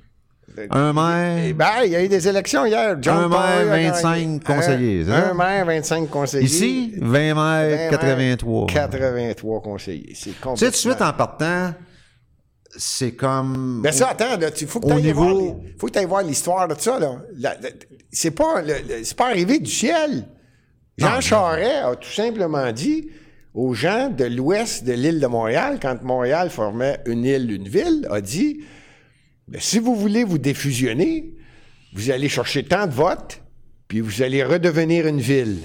[0.69, 1.55] Un Eh maire.
[1.55, 2.95] ben, il y a eu des élections hier.
[3.01, 3.89] John Un maire, Paul a gagné.
[3.89, 5.29] 25 conseillers, Un, ça?
[5.29, 6.43] un maire, 25 conseillers.
[6.45, 8.67] Ici, 20 maires, 83.
[8.67, 10.13] 83 conseillers.
[10.15, 11.07] C'est Tu sais, tout de suite, complètement...
[11.07, 11.73] en partant,
[12.75, 13.81] c'est comme.
[13.83, 16.23] Mais ça, attends, il faut que tu ailles niveau- voir, les- faut que t'ailles voir
[16.23, 16.99] l'histoire de ça.
[16.99, 17.55] Là.
[18.11, 18.61] C'est pas,
[19.03, 20.27] c'est pas arrivé du ciel.
[20.97, 23.09] Jean Non, Charest a tout simplement dit
[23.55, 28.07] aux gens de l'ouest de l'île de Montréal, quand Montréal formait une île, une ville,
[28.11, 28.59] a dit
[29.47, 31.33] Ben, si vous voulez vous défusionner,
[31.93, 33.41] vous allez chercher tant de votes,
[33.87, 35.59] puis vous allez redevenir une ville.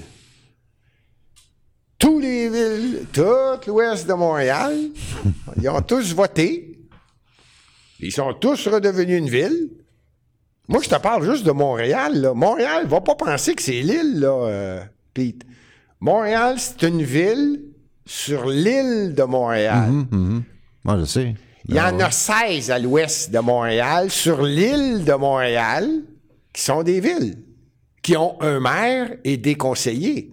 [1.99, 4.77] Tous les villes, tout l'ouest de Montréal,
[5.61, 6.79] ils ont tous voté.
[8.01, 9.71] Ils sont tous redevenus une ville.
[10.69, 12.21] Moi, je te parle juste de Montréal.
[12.21, 12.35] Là.
[12.35, 15.43] Montréal, va pas penser que c'est l'île, là, euh, Pete.
[15.99, 17.63] Montréal, c'est une ville
[18.07, 19.91] sur l'île de Montréal.
[20.85, 21.35] Moi, je sais.
[21.69, 25.87] Il y en a 16 à l'ouest de Montréal, sur l'île de Montréal,
[26.53, 27.37] qui sont des villes,
[28.03, 30.33] qui ont un maire et des conseillers.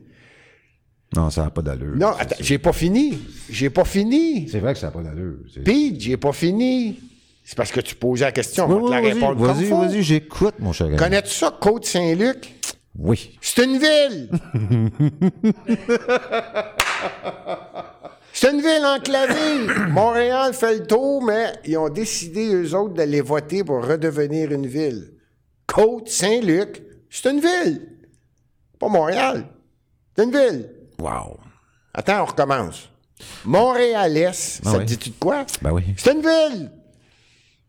[1.14, 1.96] Non, ça n'a pas d'allure.
[1.98, 3.20] Non, attends, j'ai pas fini.
[3.50, 4.48] J'ai pas fini.
[4.50, 5.36] C'est vrai que ça n'a pas d'allure.
[5.64, 7.00] Pete, j'ai pas fini.
[7.44, 8.68] C'est parce que tu posais la question.
[8.68, 10.88] Oui, on va te la répondre Vas-y, vas-y, j'écoute, mon cher.
[10.98, 12.54] Connais-tu ça, Côte-Saint-Luc?
[12.98, 13.38] Oui.
[13.42, 14.30] C'est une ville!
[18.38, 19.66] C'est une ville enclavée.
[19.92, 24.68] Montréal fait le tour, mais ils ont décidé, eux autres, d'aller voter pour redevenir une
[24.68, 25.14] ville.
[25.68, 27.98] Côte-Saint-Luc, c'est une ville.
[28.78, 29.46] Pas Montréal.
[30.18, 30.70] C'est une ville.
[31.00, 31.38] Wow.
[31.94, 32.90] Attends, on recommence.
[33.46, 34.84] Montréal-Est, Ah ça oui.
[34.86, 35.46] te dit-tu de quoi?
[35.62, 35.84] Ben oui.
[35.98, 36.72] C'est une ville.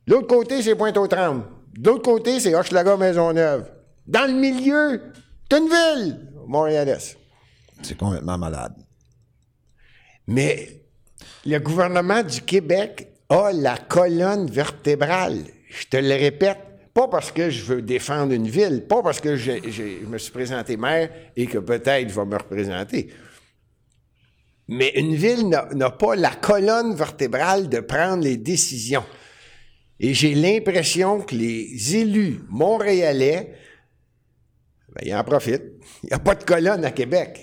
[0.09, 1.45] L'autre côté, c'est Pointe-aux-Trembles.
[1.79, 3.67] De l'autre côté, c'est Hochelaga-Maisonneuve.
[4.07, 5.01] Dans le milieu,
[5.49, 6.21] c'est une ville.
[6.49, 7.17] Montréal-Est.
[7.83, 8.75] C'est complètement malade.
[10.27, 10.83] Mais
[11.45, 15.45] le gouvernement du Québec a la colonne vertébrale.
[15.69, 16.59] Je te le répète,
[16.95, 19.53] pas parce que je veux défendre une ville, pas parce que je
[20.07, 23.09] me suis présenté maire et que peut-être je vais me représenter.
[24.69, 29.05] Mais une ville n'a n'a pas la colonne vertébrale de prendre les décisions.
[30.01, 33.55] Et j'ai l'impression que les élus montréalais,
[34.89, 35.73] ben, ils en profitent.
[36.03, 37.41] Il n'y a pas de colonne à Québec.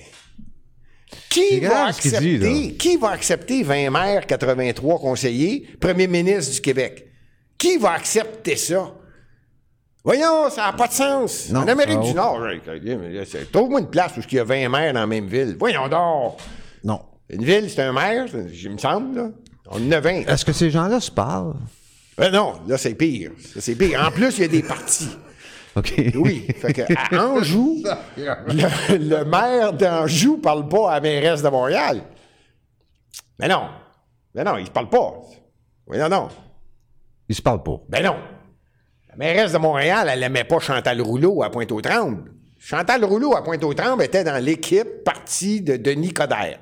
[1.34, 7.08] Qui va, dit, accepter, qui va accepter 20 maires, 83 conseillers, premier ministre du Québec?
[7.58, 8.94] Qui va accepter ça?
[10.04, 11.50] Voyons, ça n'a pas de sens.
[11.50, 12.40] Non, en Amérique du Nord,
[13.52, 15.56] trouve-moi une place où il y a 20 maires dans la même ville.
[15.58, 16.38] Voyons donc.
[16.84, 17.02] Non.
[17.30, 19.30] Une ville, c'est un maire, il me semble, là.
[19.72, 20.28] On en a 20.
[20.28, 21.56] Est-ce que ces gens-là se parlent?
[22.18, 23.32] Ben non, là, c'est pire.
[23.60, 24.04] C'est pire.
[24.06, 25.10] En plus, il y a des partis.
[25.76, 25.94] OK.
[26.16, 26.46] Oui.
[26.56, 26.82] Fait que
[27.16, 27.84] à Anjou,
[28.18, 32.02] le, le maire d'Anjou parle pas à la mairesse de Montréal.
[33.40, 33.70] Mais non.
[34.36, 35.14] Ben non, il ne parle pas.
[35.88, 36.30] Oui, non, non.
[37.28, 37.78] Ils se parlent pas.
[37.90, 38.16] Ben non.
[39.10, 42.32] La mairesse de Montréal, elle n'aimait pas Chantal Rouleau à Pointe-aux-Trembles.
[42.60, 46.60] Chantal Rouleau à Pointe-aux-Trembles était dans l'équipe partie de Denis Coderre.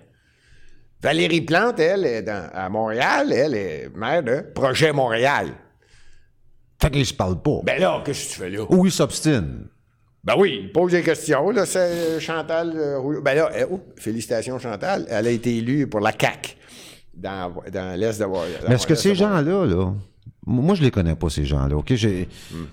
[1.02, 5.48] Valérie Plante, elle, est dans- à Montréal, elle est maire de Projet Montréal.
[6.82, 7.60] Fait qu'ils se parlent pas.
[7.64, 8.64] Ben là, qu'est-ce que tu fais là?
[8.70, 9.68] Ou ils s'obstinent.
[10.24, 11.50] Ben oui, il pose des questions.
[11.52, 13.22] Là, c'est Chantal euh.
[13.22, 16.56] Ben là, eh, oh, félicitations Chantal, elle a été élue pour la CAQ
[17.16, 18.62] dans, dans l'Est de Montréal.
[18.68, 19.94] Mais est-ce que ces gens-là, là,
[20.46, 21.76] moi, je les connais pas, ces gens-là.
[21.76, 22.28] OK, j'ai.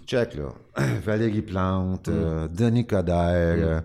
[0.06, 0.52] Check, là.
[1.04, 3.16] Valérie Plante, euh, Denis Coderre,
[3.58, 3.80] euh,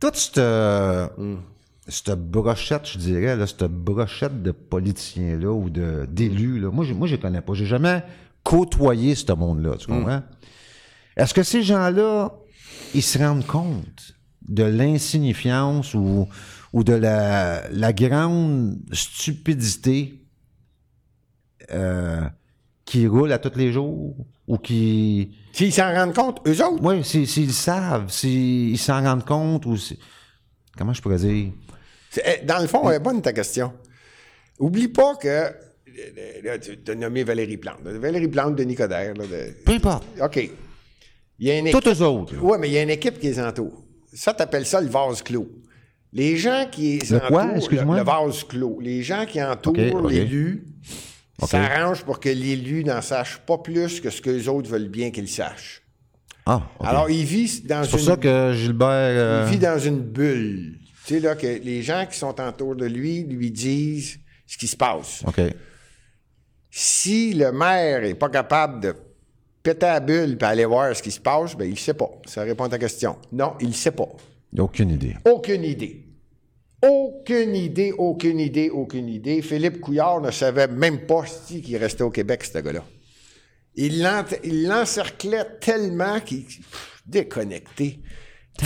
[0.00, 0.38] toute cette.
[0.38, 1.06] euh,
[1.90, 6.70] Cette brochette, je dirais, là, cette brochette de politiciens-là ou de, d'élus, là.
[6.70, 7.54] Moi, je, moi, je les connais pas.
[7.54, 8.02] J'ai jamais
[8.44, 10.22] côtoyé ce monde-là, tu comprends?
[11.16, 12.32] Est-ce que ces gens-là,
[12.94, 14.14] ils se rendent compte
[14.48, 16.28] de l'insignifiance ou,
[16.72, 20.24] ou de la, la grande stupidité
[21.72, 22.22] euh,
[22.84, 24.16] qui roule à tous les jours
[24.46, 25.36] ou qui...
[25.52, 29.76] S'ils s'en rendent compte, eux autres, Oui, s'ils savent, s'ils s'en rendent compte ou...
[29.76, 29.98] si-
[30.78, 31.52] Comment je pourrais dire?
[32.24, 33.72] Eh, Dans le fond, elle est bonne ta question.
[34.58, 35.52] Oublie pas que.
[35.98, 37.80] Euh, Là, tu as nommé Valérie Plante.
[37.82, 39.14] Valérie Plante, Denis Coderre.
[39.14, 40.04] Là, de- Peu importe.
[40.22, 40.50] OK.
[41.40, 42.00] Il y a une équipe.
[42.00, 42.34] Autres.
[42.40, 43.84] Oui, mais il y a une équipe qui les entoure.
[44.12, 45.48] Ça, t'appelles ça le vase clos.
[46.12, 47.42] Les gens qui les Le quoi?
[47.44, 47.56] entourent.
[47.56, 47.96] Excuse-moi?
[47.96, 48.78] Le, le vase clos.
[48.80, 50.64] Les gens qui entourent l'élu
[51.46, 55.10] s'arrangent pour que l'élu n'en sache pas plus que ce que les autres veulent bien
[55.10, 55.82] qu'il sache.
[56.46, 56.62] Ah.
[56.80, 58.88] Alors, il vit dans C'est pour une ça que Gilbert...
[58.88, 60.78] euh, il vit dans une bulle.
[61.06, 64.66] Tu sais, là, que les gens qui sont autour de lui lui disent ce qui
[64.66, 65.22] se passe.
[65.26, 65.40] OK.
[66.70, 68.94] Si le maire est pas capable de
[69.62, 72.10] péter la bulle et aller voir ce qui se passe, ben il ne sait pas.
[72.26, 73.16] Ça répond à ta question.
[73.32, 74.08] Non, il ne sait pas.
[74.52, 75.16] Il n'y a aucune idée.
[75.24, 76.04] Aucune idée.
[76.80, 79.42] Aucune idée, aucune idée, aucune idée.
[79.42, 82.84] Philippe Couillard ne savait même pas si qu'il restait au Québec, ce gars-là.
[83.74, 84.02] Il
[84.68, 86.44] l'encerclait tellement qu'il
[87.04, 88.00] déconnecté.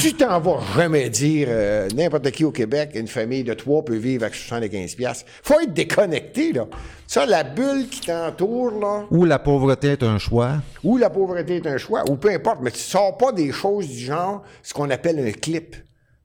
[0.00, 3.96] Tu t'en vas jamais dire euh, n'importe qui au Québec, une famille de trois peut
[3.96, 5.24] vivre avec 75 pièces.
[5.42, 6.66] Faut être déconnecté là.
[7.06, 10.54] Ça la bulle qui t'entoure là, Ou la pauvreté est un choix.
[10.82, 13.86] ou la pauvreté est un choix, ou peu importe, mais tu sors pas des choses
[13.86, 15.76] du genre ce qu'on appelle un clip.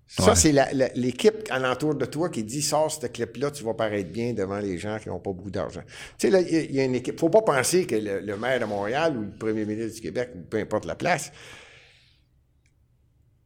[0.09, 0.35] Ça, Ouais.
[0.35, 0.53] c'est
[0.95, 4.77] l'équipe alentour de toi qui dit sors ce clip-là, tu vas paraître bien devant les
[4.77, 5.81] gens qui n'ont pas beaucoup d'argent.
[6.17, 7.19] Tu sais, là, il y a- il y, a une équipe.
[7.19, 10.29] faut pas penser que le, le maire de Montréal ou le premier ministre du Québec,
[10.33, 11.33] ou peu importe la place,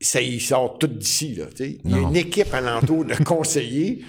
[0.01, 1.37] ça y sort tout d'ici.
[1.59, 4.03] Il y a une équipe alentour de conseillers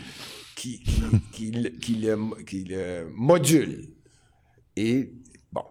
[0.56, 3.88] qui, qui, qui le- qui le, qui le module.
[4.76, 5.10] Et
[5.52, 5.64] bon,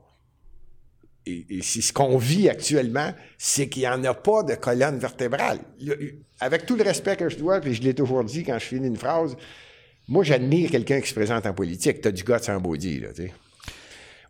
[1.25, 4.97] et, et c'est ce qu'on vit actuellement, c'est qu'il n'y en a pas de colonne
[4.99, 5.59] vertébrale.
[5.81, 8.65] Le- avec tout le respect que je dois, puis je l'ai toujours dit quand je
[8.65, 9.35] finis une phrase,
[10.07, 12.01] moi, j'admire quelqu'un qui se présente en politique.
[12.01, 13.33] T'as du gars sans body, là, tu sais.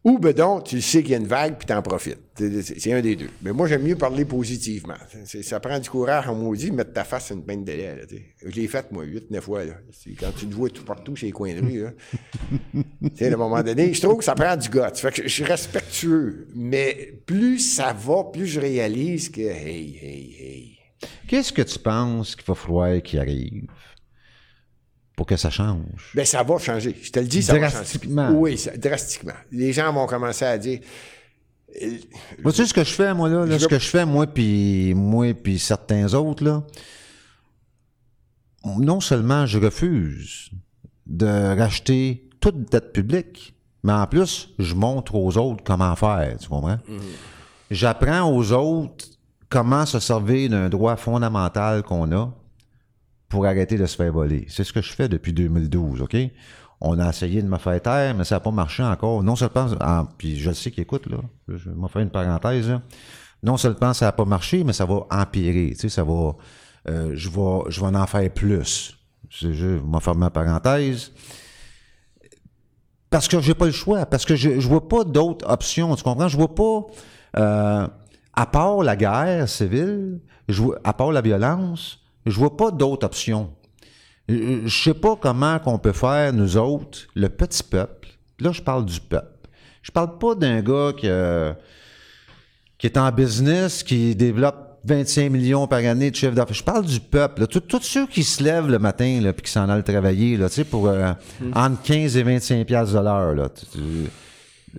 [0.04, 2.18] Ou, ben donc, tu sais qu'il y a une vague, puis t'en profites.
[2.36, 3.30] C'est- un des deux.
[3.44, 4.96] Mais moi, j'aime mieux parler positivement.
[5.26, 8.24] Ça prend du courage, en maudit, mettre ta face sur une peine de là, sais.
[8.44, 9.74] Je l'ai fait, moi, huit, neuf fois, là.
[10.20, 13.94] Quand tu te vois tout partout chez les coins de rue, à un moment donné,
[13.94, 14.92] je trouve que ça prend du gars.
[14.96, 16.48] Fait que je suis respectueux.
[16.56, 20.78] Mais plus ça va, plus je réalise que, hey, hey, hey.
[21.28, 23.66] Qu'est-ce que tu penses qu'il va falloir qu'il arrive?
[25.22, 26.12] Pour que ça change?
[26.16, 26.96] Ben, ça va changer.
[27.00, 27.76] Je te le dis, ça va changer.
[27.76, 28.32] Drastiquement.
[28.32, 29.34] Oui, ça- drastiquement.
[29.52, 30.80] Les gens vont commencer à dire.
[31.80, 31.90] euh,
[32.42, 33.46] Vois-tu sais ce que je fais, moi, là?
[33.46, 36.64] ce veux- que je fais, moi, puis moi, puis certains autres, là,
[38.66, 40.50] non seulement je refuse
[41.06, 43.54] de racheter toute dette publique,
[43.84, 46.80] mais en plus, je montre aux autres comment faire, tu comprends?
[47.70, 49.06] J'apprends aux autres
[49.50, 52.34] comment se servir d'un droit fondamental qu'on a
[53.32, 54.46] pour arrêter de se faire voler.
[54.50, 56.16] C'est ce que je fais depuis 2012, OK?
[56.82, 59.24] On a essayé de me faire taire, mais ça n'a pas marché encore.
[59.24, 61.18] Non seulement, ah, puis je le sais qu'il écoute, là,
[61.48, 62.72] je vais faire une parenthèse.
[63.44, 66.36] Non seulement ça n'a pas marché, mais ça va empirer, tu sais, ça va,
[66.90, 68.98] euh, je vais, je vais en faire plus.
[69.30, 71.12] C'est- Je vais faire ma parenthèse.
[73.10, 76.04] Parce que j'ai pas le choix, parce que je, je vois pas d'autres options, tu
[76.04, 76.28] comprends?
[76.28, 76.82] Je vois pas,
[77.38, 77.88] euh,
[78.34, 83.06] à part la guerre civile, je vois, à part la violence, je vois pas d'autres
[83.06, 83.54] options.
[84.30, 88.10] Je je sais pas comment qu'on peut faire, nous autres, le petit peuple.
[88.40, 89.50] Là, je parle du peuple.
[89.82, 91.54] Je parle pas d'un gars qui, euh,
[92.78, 96.56] qui est en business, qui développe 25 millions par année de chiffre d'affaires.
[96.56, 97.48] Je parle du peuple.
[97.48, 100.56] Tous ceux qui se lèvent le matin là, puis qui s'en allent travailler là, tu
[100.56, 101.14] sais, pour euh,
[101.54, 103.50] entre 15 et 25 piastres de l'heure.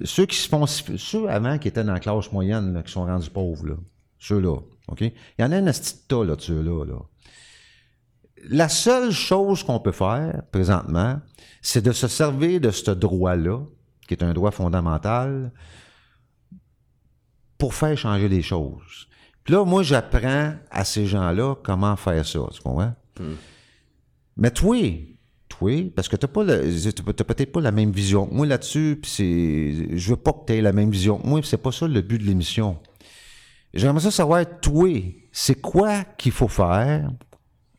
[0.04, 0.66] Ceux qui se font...
[0.66, 3.74] Ceux avant qui étaient dans la classe moyenne, là, qui sont rendus pauvres, là.
[4.18, 4.56] Ceux-là,
[4.88, 5.00] OK?
[5.00, 6.94] Il y en a un petit tas, là, de ceux-là, là.
[8.48, 11.20] La seule chose qu'on peut faire, présentement,
[11.60, 13.60] c'est de se servir de ce droit-là,
[14.08, 15.52] qui est un droit fondamental,
[17.56, 19.06] pour faire changer les choses.
[19.44, 22.94] Puis là, moi, j'apprends à ces gens-là comment faire ça, tu comprends?
[24.36, 24.76] Mais toi,
[25.48, 29.96] toi, parce que t'as pas peut-être pas la même vision que moi là-dessus, puis c'est,
[29.96, 31.86] je veux pas que tu aies la même vision que moi, puis c'est pas ça
[31.86, 32.80] le but de l'émission.
[33.74, 34.90] J'aimerais ça savoir, toi,
[35.30, 37.10] c'est quoi qu'il faut faire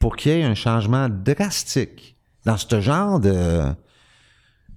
[0.04, 3.62] pour qu'il y ait un changement drastique dans ce genre de...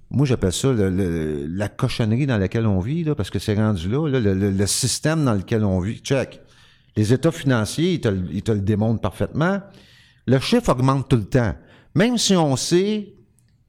[0.09, 4.07] Moi, j'appelle ça la cochonnerie dans laquelle on vit, là, parce que c'est rendu là,
[4.07, 5.97] là, le, système dans lequel on vit.
[5.97, 6.39] Check.
[6.95, 9.59] Les états financiers, ils te, ils te le démontrent parfaitement.
[10.27, 11.55] Le chiffre augmente tout le temps.
[11.93, 13.13] Même si on sait,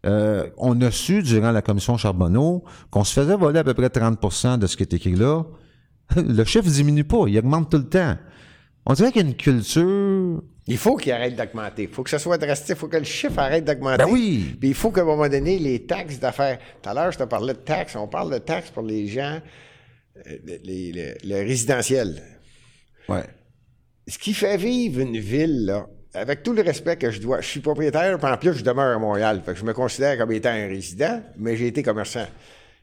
[0.07, 3.89] euh, on a su durant la commission Charbonneau qu'on se faisait voler à peu près
[3.89, 5.43] 30% de ce qui est écrit là,
[6.17, 8.17] le chiffre diminue pas, il augmente tout le temps.
[8.89, 11.82] On dirait qu'il y a une culture Il faut qu'il arrête d'augmenter.
[11.84, 12.70] Il faut que ce soit drastique.
[12.70, 13.99] Il faut que le chiffre arrête d'augmenter.
[14.05, 14.57] Ben oui.
[14.59, 16.59] Puis il faut qu'à un moment donné, les taxes d'affaires.
[16.82, 17.95] Tout à l'heure, je te parlais de taxes.
[17.97, 19.41] On parle de taxes pour les gens,
[20.26, 22.22] euh, les- les- le résidentiel.
[23.09, 23.24] Ouais.
[24.07, 27.47] Ce qui fait vivre une ville, là, avec tout le respect que je dois, je
[27.49, 29.43] suis propriétaire, puis en plus, je demeure à Montréal.
[29.45, 32.26] Fait que je me considère comme étant un résident, mais j'ai été commerçant.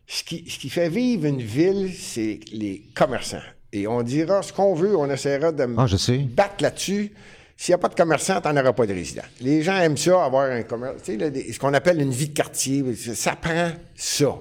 [0.05, 3.41] Ce qui, ce qui fait vivre une ville, c'est les commerçants.
[3.75, 6.17] Et on dira ce qu'on veut, on essaiera de me Ah, je sais.
[6.17, 7.11] battre là-dessus.
[7.57, 9.21] S'il n'y a pas de commerçant, tu n'en auras pas de résident.
[9.39, 11.03] Les gens aiment ça, avoir un commerce.
[11.03, 14.35] Tu sais, là, ce qu'on appelle une vie de quartier, ça prend ça.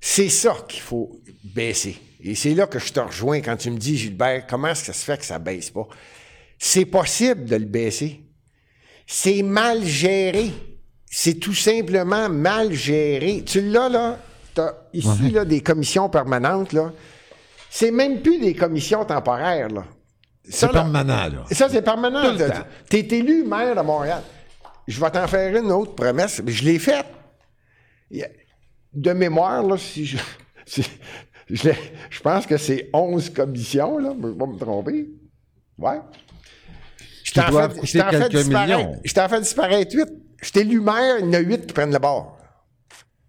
[0.00, 1.96] C'est ça qu'il faut baisser.
[2.22, 4.86] Et c'est là que je te rejoins quand tu me dis, Gilbert, comment est-ce que
[4.86, 5.86] ça se fait que ça baisse pas?
[6.58, 8.20] C'est possible de le baisser.
[9.06, 10.50] C'est mal géré.
[11.10, 13.42] C'est tout simplement mal géré.
[13.44, 14.18] Tu l'as, là,
[14.54, 16.92] t'as ici, là, des commissions permanentes, là.
[17.78, 19.84] C'est même plus des commissions temporaires, là.
[20.48, 21.44] C'est permanent, là.
[21.50, 22.22] ça, c'est permanent.
[22.32, 22.64] Tout le temps.
[22.88, 24.22] Tu es élu maire de Montréal.
[24.88, 26.40] Je vais t'en faire une autre promesse.
[26.42, 27.04] mais Je l'ai faite.
[28.94, 30.16] De mémoire, là, si je.
[30.66, 30.88] si-
[31.50, 31.68] je,
[32.08, 34.14] je pense que c'est 11 commissions, là.
[34.22, 35.08] Je vais pas me tromper.
[35.76, 36.00] Ouais.
[37.24, 39.00] Je t'en fais, disparaître.
[39.04, 40.08] Je t'en fais disparaître 8.
[40.40, 42.35] Je t'ai élu maire, il y en a 8 qui prennent le bord.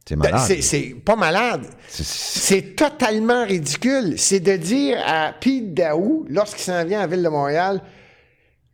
[0.08, 0.62] C'est malade.
[0.62, 1.66] C'est- pas malade.
[1.90, 4.14] C'est- totalement ridicule.
[4.18, 7.82] C'est de dire à Pete Daou, lorsqu'il s'en vient en Ville de Montréal,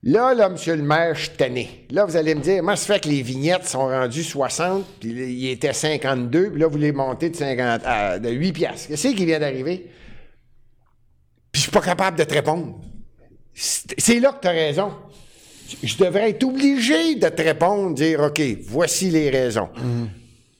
[0.03, 1.85] là, là, monsieur le maire, je suis tanné.
[1.89, 5.09] Là, vous allez me dire, moi, ça fait que les vignettes sont rendues 60, puis
[5.09, 8.89] il était 52, puis là, vous les montez de, 50, à- de 8 piastres.
[8.89, 9.89] Qu'est-ce qui vient d'arriver?
[11.51, 12.79] Puis je suis pas capable de te répondre.
[13.53, 14.91] C'est c'est là que tu as raison.
[15.81, 19.69] Je devrais être obligé de te répondre, dire, OK, voici les raisons.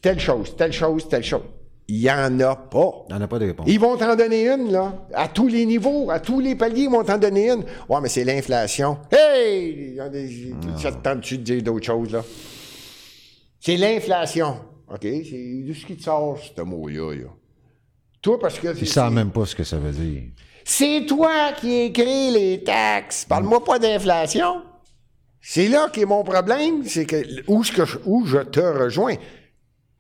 [0.04, 1.42] Telle chose, telle chose, telle chose.
[1.88, 3.06] Il n'y en a pas.
[3.10, 3.66] Il n'y en a pas de réponse.
[3.70, 4.94] Ils vont t'en donner une, là.
[5.14, 7.64] À tous les niveaux, à tous les paliers, ils vont t'en donner une.
[7.90, 8.98] Ouais, mais c'est l'inflation.
[9.12, 9.96] Hey!
[9.96, 10.10] J'ai Ah.
[10.10, 12.24] de dire d'autres choses, là?
[13.60, 14.58] C'est l'inflation.
[14.92, 15.00] OK?
[15.02, 17.28] C'est de ce qui te sort, ce mot-là, là.
[18.22, 18.68] Toi, parce que.
[18.70, 20.24] Ils c'est- savent même pas ce que ça veut dire.
[20.66, 23.26] c'est toi qui écris les taxes.
[23.26, 24.62] Parle-moi pas d'inflation.
[25.42, 27.42] C'est là qui est mon problème, c'est que je,
[28.06, 29.16] où je te rejoins?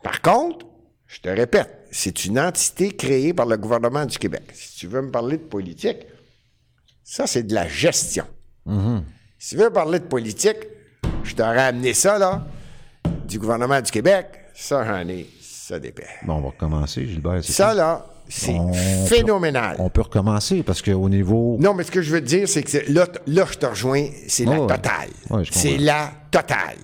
[0.03, 0.65] Par contre,
[1.07, 4.43] je te répète, c'est une entité créée par le gouvernement du Québec.
[4.53, 5.99] Si tu veux me parler de politique,
[7.03, 8.25] ça, c'est de la gestion.
[9.37, 10.57] Si tu veux parler de politique,
[11.23, 12.45] je t'aurais amené ça, là,
[13.27, 14.27] du gouvernement du Québec.
[14.55, 16.03] Ça, j'en ai, ça dépend.
[16.25, 17.43] Bon, on va recommencer, Gilbert.
[17.43, 18.55] c'est Ça, là, c'est
[19.07, 19.75] phénoménal.
[19.79, 21.57] On peut recommencer parce qu'au niveau.
[21.59, 24.07] Non, mais ce que je veux te dire, c'est que là, là, je te rejoins,
[24.27, 24.67] c'est la ouais.
[24.67, 25.09] totale.
[25.29, 25.59] Ouais, je comprends.
[25.59, 26.77] c'est la totale.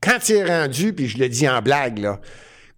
[0.00, 2.20] Quand tu es rendu, puis je le dis en blague, là,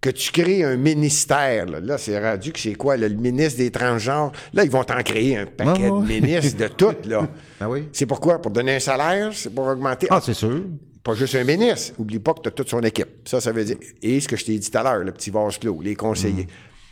[0.01, 3.59] que tu crées un ministère, là, là, c'est rendu que c'est quoi, là, le ministre
[3.59, 7.27] des transgenres, là, ils vont t'en créer un paquet de ministres de tout, là.
[7.59, 7.87] Ah oui?
[7.93, 8.41] C'est pourquoi?
[8.41, 9.31] Pour donner un salaire?
[9.33, 10.07] C'est pour augmenter?
[10.09, 10.63] Ah, c'est sûr.
[11.03, 11.93] Pas juste un ministre.
[11.99, 13.27] Oublie pas que tu as toute son équipe.
[13.27, 13.77] Ça, ça veut dire.
[14.01, 16.45] Et ce que je t'ai dit tout à l'heure, le petit vase clos, les conseillers.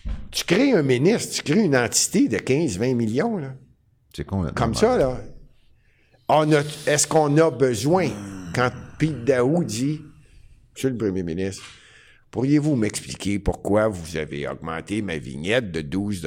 [0.06, 0.10] Mm.
[0.32, 3.54] Tu crées un ministre, tu crées une entité de 15-20 millions, là.
[4.16, 4.80] C'est complètement Comme mal.
[4.80, 5.22] ça, là.
[6.28, 8.10] On a, est-ce qu'on a besoin,
[8.54, 8.70] quand
[9.00, 10.02] Pete Daou dit,
[10.80, 11.62] Monsieur le Premier ministre,
[12.32, 16.26] pourriez-vous m'expliquer pourquoi vous avez augmenté ma vignette de 12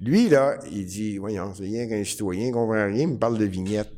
[0.00, 3.38] Lui, là, il dit, voyons, c'est rien qu'un citoyen, il comprend rien, il me parle
[3.38, 3.90] de vignette.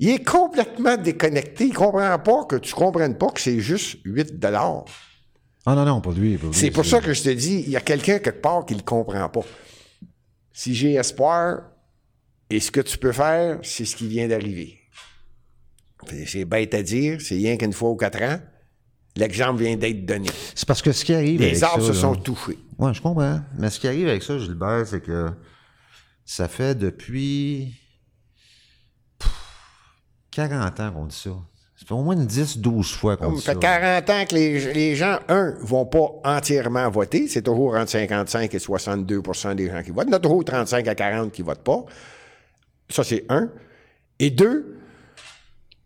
[0.00, 1.64] Il est complètement déconnecté.
[1.68, 6.12] Il comprend pas que tu comprennes pas que c'est juste 8 Ah non, non, pas
[6.12, 6.36] lui.
[6.36, 8.66] pas lui, c'est pour ça que je te dis, il y a quelqu'un quelque part
[8.66, 9.46] qui ne le comprend pas.
[10.52, 11.70] Si j'ai espoir,
[12.50, 14.81] et ce que tu peux faire, c'est ce qui vient d'arriver.
[16.08, 18.38] C'est- C'est bête à dire, c'est rien qu'une fois ou quatre ans.
[19.16, 20.30] L'exemple vient d'être donné.
[20.54, 21.40] C'est parce que ce qui arrive.
[21.42, 22.58] avec Les arbres ça, se là- sont touchés.
[22.78, 23.40] Ouais, je comprends.
[23.58, 25.28] Mais ce qui arrive avec ça, Gilbert, c'est que
[26.24, 27.74] ça fait depuis
[29.18, 29.30] pff,
[30.30, 31.30] 40 ans qu'on dit ça.
[31.76, 33.52] Ça fait au moins une 10, 12 fois qu'on Ça dit ça.
[33.54, 37.26] fait 40 ans que les, les gens, un, vont pas entièrement voter.
[37.28, 40.06] C'est toujours entre 55 et 62% des gens qui votent.
[40.06, 41.84] Il y en a toujours 35 à 40 qui votent pas.
[42.88, 43.50] Ça, c'est un.
[44.20, 44.78] Et deux,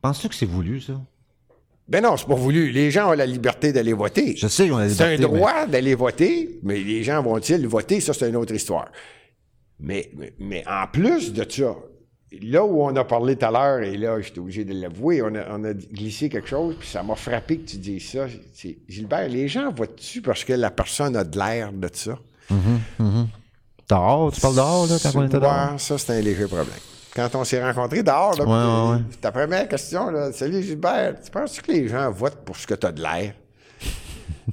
[0.06, 1.00] Penses-tu que c'est voulu, ça?
[1.88, 2.70] ben non, c'est pas voulu.
[2.70, 4.36] Les gens ont la liberté d'aller voter.
[4.36, 7.22] Je sais qu'on a la C'est un liberté, mais- droit d'aller voter, mais les gens
[7.22, 8.00] vont-ils voter?
[8.00, 8.88] Ça, c'est une autre histoire.
[9.80, 11.74] Mais, mais, mais en plus de ça,
[12.42, 15.34] là où on a parlé tout à l'heure, et là, j'étais obligé de l'avouer, on
[15.34, 18.26] a, on a glissé quelque chose, puis ça m'a frappé que tu dises ça.
[18.54, 22.18] C'est, Gilbert, les gens votent-tu parce que la personne a de l'air de ça?
[23.88, 25.78] Dehors, tu parles dehors, là, quand on était dehors?
[25.80, 26.66] Ça, c'est un léger problème.
[27.16, 29.02] Quand on s'est rencontrés dehors, là, Ouais, ouais.
[29.22, 32.74] ta première question, là, salut Gilbert, tu penses que les gens votent pour ce que
[32.74, 33.32] tu as de l'air?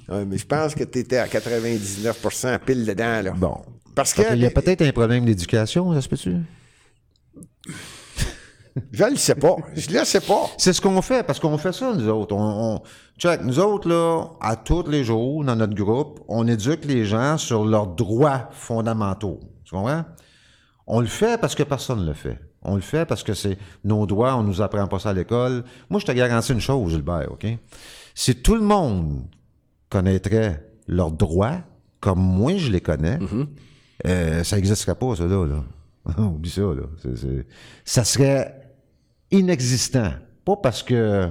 [0.10, 3.22] Ouais, mais je pense que tu étais à 99% pile dedans.
[3.22, 3.32] Là.
[3.32, 3.58] Bon.
[3.94, 6.36] Parce que Il y a peut-être un problème d'éducation, ça se peut-tu?
[8.92, 9.56] je le sais pas.
[9.76, 10.50] Je le sais pas.
[10.58, 12.34] C'est ce qu'on fait, parce qu'on fait ça, nous autres.
[12.36, 12.82] On, on-
[13.20, 17.38] check, nous autres, là, à tous les jours, dans notre groupe, on éduque les gens
[17.38, 19.40] sur leurs droits fondamentaux.
[19.64, 20.06] Tu comprends?
[20.88, 22.40] On le fait parce que personne ne le fait.
[22.64, 25.64] On le fait parce que c'est nos droits, on nous apprend pas ça à l'école.
[25.90, 27.46] Moi, je te garantis une chose, Gilbert, OK?
[28.16, 29.26] Si tout le monde
[29.90, 31.60] connaîtrait leurs droits,
[32.00, 33.20] comme moi je les connais,
[34.06, 35.46] euh, ça n'existerait pas, ça, là.
[35.46, 35.64] là.
[36.18, 36.84] Oublie ça, là.
[37.86, 38.74] Ça serait
[39.32, 40.12] inexistant.
[40.46, 41.30] Pas parce que.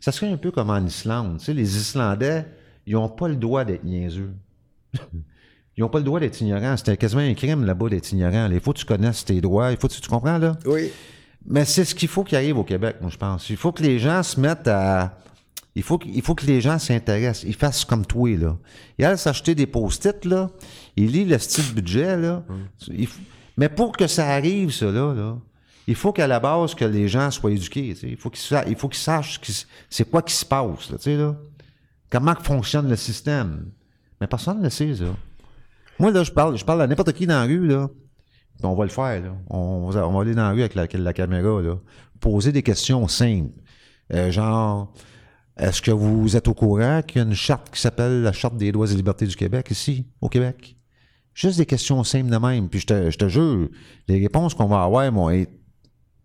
[0.00, 1.38] Ça serait un peu comme en Islande.
[1.38, 2.46] Tu sais, les Islandais,
[2.86, 4.32] ils n'ont pas le droit d'être niaiseux.
[5.80, 6.76] ils n'ont pas le droit d'être ignorants.
[6.76, 8.50] C'était quasiment un crime là-bas d'être ignorant.
[8.52, 9.70] Il faut que tu connaisses tes droits.
[9.70, 10.54] Il faut que tu, tu comprends, là?
[10.66, 10.90] Oui.
[11.46, 13.48] Mais c'est ce qu'il faut qu'il arrive au Québec, moi, je pense.
[13.48, 15.16] Il faut que les gens se mettent à.
[15.74, 17.44] Il faut, il faut que les gens s'intéressent.
[17.44, 18.58] Ils fassent comme toi, là.
[18.98, 20.50] Ils allent s'acheter des post-it, là.
[20.96, 22.42] Ils lisent le style budget, là.
[22.78, 22.92] Faut-
[23.56, 25.38] Mais pour que ça arrive, ça, là,
[25.86, 27.96] il faut qu'à la base, que les gens soient éduqués.
[28.02, 29.40] Il faut qu'ils sa- qu'ils sachent
[29.88, 31.36] c'est quoi qui se passe, là, là.
[32.10, 33.64] Comment fonctionne le système.
[34.20, 35.04] Mais personne ne le sait, ça.
[36.00, 37.88] Moi, là, je parle, je parle à n'importe qui dans la rue, là.
[38.62, 39.36] On va le faire, là.
[39.48, 41.76] On, va- aller dans la rue avec la, la caméra, là.
[42.20, 43.52] Poser des questions simples.
[44.12, 44.92] Euh, genre,
[45.56, 48.56] est-ce que vous êtes au courant qu'il y a une charte qui s'appelle la Charte
[48.56, 50.76] des droits et libertés du Québec, ici, au Québec?
[51.34, 52.68] Juste des questions simples de même.
[52.68, 53.68] Puis je te, je te jure,
[54.08, 55.52] les réponses qu'on va avoir vont être.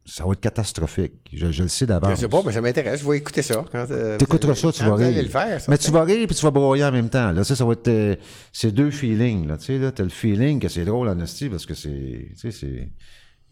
[0.07, 1.13] Ça va être catastrophique.
[1.33, 2.19] Je, je le sais Je d'avance.
[2.19, 3.01] sais pas, mais ça m'intéresse.
[3.01, 3.65] Je vais écouter ça.
[3.73, 5.23] Euh, T'écouteras ça, tu vas rire.
[5.23, 5.59] le faire.
[5.59, 5.71] ça.
[5.71, 7.31] Mais tu vas rire puis tu vas broyer en même temps.
[7.31, 8.15] Là, ça, ça va être euh,
[8.53, 9.47] c'est deux feelings.
[9.47, 12.27] Là, tu sais, là, t'as le feeling que c'est drôle en esti parce que c'est,
[12.29, 12.91] tu sais, c'est.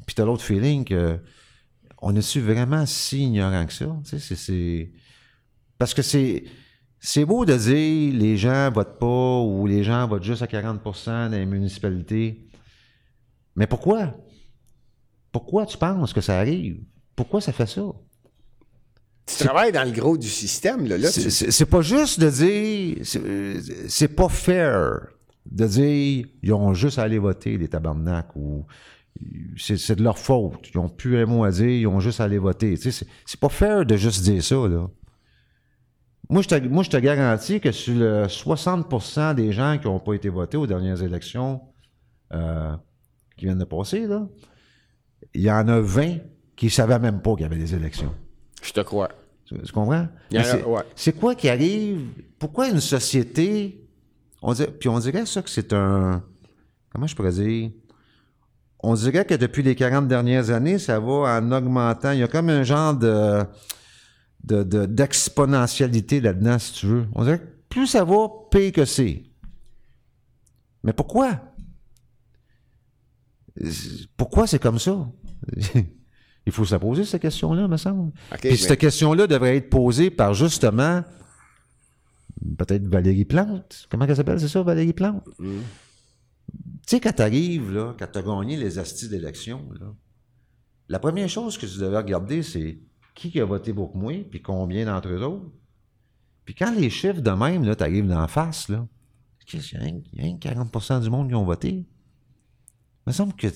[0.06, 1.18] Puis t'as l'autre feeling que
[2.04, 3.88] on est-tu vraiment si ignorant que ça?
[4.08, 4.92] Tu sais, c'est
[5.80, 6.44] parce que c'est
[7.00, 11.06] c'est beau de dire les gens votent pas ou les gens votent juste à 40%
[11.08, 12.46] dans les municipalités.
[13.56, 14.14] Mais pourquoi?
[15.34, 16.80] Pourquoi tu penses que ça arrive?
[17.18, 17.82] Pourquoi ça fait ça?
[19.26, 20.98] Tu travailles dans le gros du système, là.
[20.98, 22.98] là C'est- pas juste de dire.
[23.90, 25.08] c'est- pas fair
[25.46, 28.66] de dire ils ont juste à aller voter, les tabarnak, ou
[29.58, 30.70] c'est de leur faute.
[30.74, 32.76] Ils ont plus un mot à dire, ils ont juste à aller voter.
[32.78, 34.88] Tu sais, c'est- c'est pas fair de juste dire ça, là.
[36.30, 40.00] Moi, je te, moi, je te garantis que sur le 60% des gens qui n'ont
[40.00, 41.62] pas été votés aux dernières élections
[42.34, 42.76] euh,
[43.38, 44.28] qui viennent de passer, là,
[45.34, 46.18] il y en a 20
[46.56, 48.14] qui ne savaient même pas qu'il y avait des élections.
[48.62, 49.10] Je te crois.
[49.46, 50.08] Tu, tu comprends?
[50.32, 51.12] C'est, ouais.
[51.20, 52.02] quoi qui arrive?
[52.40, 53.86] Pourquoi une société.
[54.42, 56.24] On dirait, puis on dirait ça que c'est un.
[56.92, 57.72] Comment je pourrais dire?
[58.80, 62.12] On dirait que depuis les 40 dernières années, ça va en augmentant.
[62.12, 63.44] Il y a comme un genre de,
[64.44, 67.06] de- de- d'exponentialité là-dedans, si tu veux.
[67.14, 69.24] On dirait que plus ça va, pire que c'est.
[70.84, 71.40] Mais pourquoi?
[74.18, 75.10] Pourquoi c'est comme ça?
[76.46, 78.12] Il faut se poser, cette question-là, me semble.
[78.40, 81.04] Puis mais- cette question-là devrait être posée par justement
[82.58, 83.88] peut-être Valérie Plante.
[83.90, 85.26] Comment elle s'appelle, c'est ça, Valérie Plante?
[85.40, 85.60] Mm.
[86.52, 89.70] Tu sais, quand t'arrives, là, quand t'as gagné les astis d'élection,
[90.90, 92.80] la première chose que tu devais regarder, c'est
[93.16, 95.52] qui a voté pour moi, puis combien d'entre eux autres.
[96.46, 98.86] Puis quand les chiffres de même, là, t'arrives d'en face, là,
[99.54, 101.86] il y a rien que 40% du monde qui ont voté.
[103.06, 103.48] Il me semble que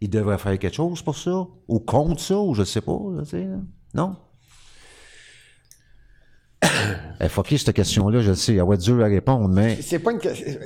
[0.00, 3.22] il devrait faire quelque chose pour ça, ou contre ça, ou je sais pas, là,
[3.22, 3.56] tu sais, là.
[3.94, 4.16] Non?
[7.22, 9.98] Eh, fucké, cette question-là, je le sais, elle va être dure à répondre, mais, C'est
[9.98, 10.58] pas une question.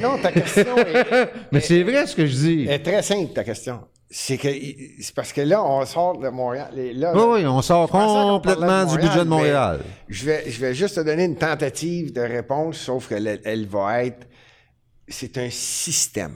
[0.00, 2.64] non, ta question est, mais c'est vrai ce que je dis.
[2.66, 3.82] est très simple, ta question.
[4.08, 4.48] C'est que
[5.00, 6.70] c'est parce que là, on sort de Montréal.
[6.94, 10.96] Là, Oui, oui, on sort complètement du budget de Montréal, Je vais, je vais juste
[10.96, 14.26] te donner une tentative de réponse, sauf qu'elle elle- elle va être.
[15.06, 16.34] C'est un système.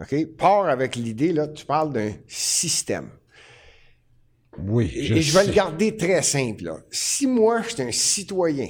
[0.00, 0.26] OK?
[0.36, 3.08] Pars avec l'idée, là, tu parles d'un système.
[4.60, 6.64] Oui, Et, et je vais le garder très simple.
[6.64, 6.78] Là.
[6.90, 8.68] Si moi, je suis un citoyen,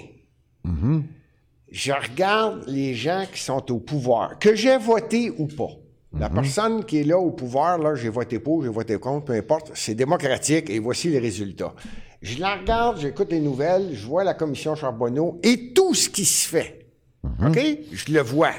[0.67, 1.03] Mm-hmm.
[1.71, 5.65] je regarde les gens qui sont au pouvoir, que j'ai voté ou pas.
[5.65, 6.21] Mm-hmm.
[6.21, 9.33] La personne qui est là au pouvoir, là, j'ai voté pour, j'ai voté contre, peu
[9.35, 11.75] importe, c'est démocratique et voici les résultats.
[12.21, 16.25] Je la regarde, j'écoute les nouvelles, je vois la commission Charbonneau et tout ce qui
[16.25, 16.87] se fait.
[17.25, 17.49] Mm-hmm.
[17.49, 17.79] OK?
[17.93, 18.53] Je le vois.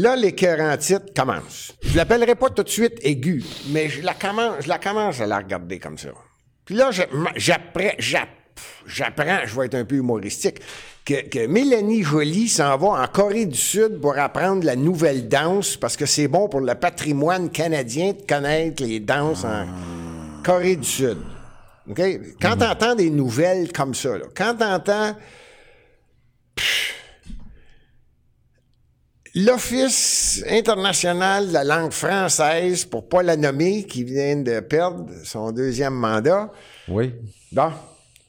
[0.00, 1.72] Là, l'écœurantite commence.
[1.82, 5.26] Je l'appellerai pas tout de suite aiguë, mais je la commence, je la commence à
[5.26, 6.10] la regarder comme ça.
[6.64, 6.90] Puis là,
[7.34, 8.28] j'apprends, j'app-
[8.86, 10.60] j'apprends, je vais être un peu humoristique,
[11.04, 15.76] que, que Mélanie Joly s'en va en Corée du Sud pour apprendre la nouvelle danse
[15.76, 19.66] parce que c'est bon pour le patrimoine canadien de connaître les danses en
[20.44, 21.18] Corée du Sud.
[21.90, 22.00] OK?
[22.40, 25.16] Quand tu entends des nouvelles comme ça, là, quand tu entends
[29.40, 35.52] L'Office international de la langue française, pour pas la nommer, qui vient de perdre son
[35.52, 36.50] deuxième mandat,
[36.88, 37.14] Oui.
[37.52, 37.70] bon,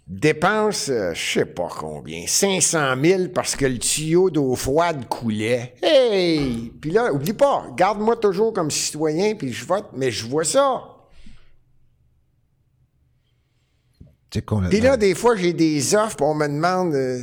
[0.05, 5.73] dépense, euh, je sais pas combien, 500 000 parce que le tuyau d'eau froide coulait.
[5.81, 6.71] Hey!
[6.79, 10.83] Puis là, oublie pas, garde-moi toujours comme citoyen, puis je vote, mais je vois ça.
[14.69, 17.19] Puis là, des fois, j'ai des offres, puis on me demande, euh,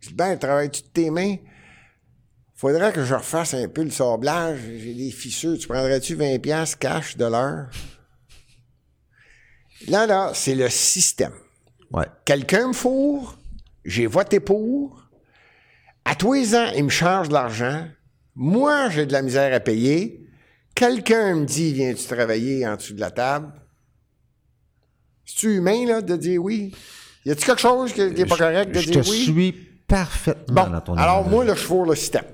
[0.00, 1.36] je dis, ben, travailles-tu de tes mains?
[2.60, 4.58] Faudrait que je refasse un peu le sablage.
[4.76, 5.56] J'ai des fissures.
[5.58, 7.70] Tu prendrais-tu 20 piastres cash de l'heure?
[9.88, 11.32] Là, là, c'est le système.
[11.90, 12.04] Ouais.
[12.26, 13.38] Quelqu'un me fourre,
[13.86, 15.08] j'ai voté pour.
[16.04, 17.88] À tous les ans, il me charge de l'argent.
[18.34, 20.28] Moi, j'ai de la misère à payer.
[20.74, 23.54] Quelqu'un me dit, viens-tu travailler en dessous de la table?
[25.24, 26.74] C'est-tu humain, là, de dire oui?
[27.24, 29.24] Y a-tu quelque chose qui n'est pas correct de Je dire te oui?
[29.24, 29.52] suis
[29.88, 32.24] parfaitement Bon, dans ton alors moi, là, je fourre le système.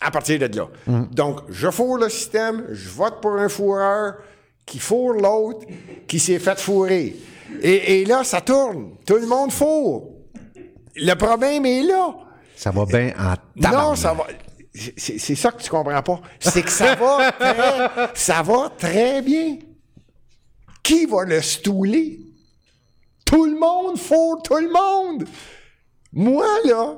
[0.00, 0.68] À partir de là.
[1.12, 4.14] Donc, je fourre le système, je vote pour un fourreur
[4.64, 5.66] qui fourre l'autre
[6.08, 7.16] qui s'est fait fourrer.
[7.62, 8.92] Et, et là, ça tourne.
[9.06, 10.08] Tout le monde fourre.
[10.96, 12.14] Le problème est là.
[12.56, 13.96] Ça va bien en Non, tabarnak.
[13.98, 14.26] ça va.
[14.96, 16.20] C'est c'est ça que tu comprends pas.
[16.38, 19.58] C'est que ça va très, ça va très bien.
[20.82, 22.20] Qui va le stouler?
[23.26, 25.26] Tout le monde fourre tout le monde.
[26.12, 26.94] Moi, là,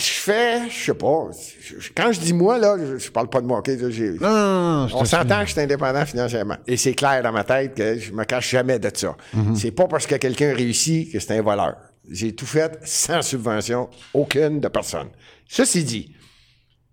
[0.00, 1.28] je fais, je sais pas,
[1.62, 3.70] je- quand je dis moi, là, je, je parle pas de moi, OK?
[3.90, 6.56] j'ai- Non, non, non, je on s'entend que je suis indépendant financièrement.
[6.66, 9.16] Et c'est clair dans ma tête que je me cache jamais de ça.
[9.34, 9.54] Mhm.
[9.56, 11.76] C'est pas parce que quelqu'un réussit que c'est un voleur.
[12.10, 15.08] J'ai tout fait sans subvention, aucune de personne.
[15.48, 16.14] Ceci dit,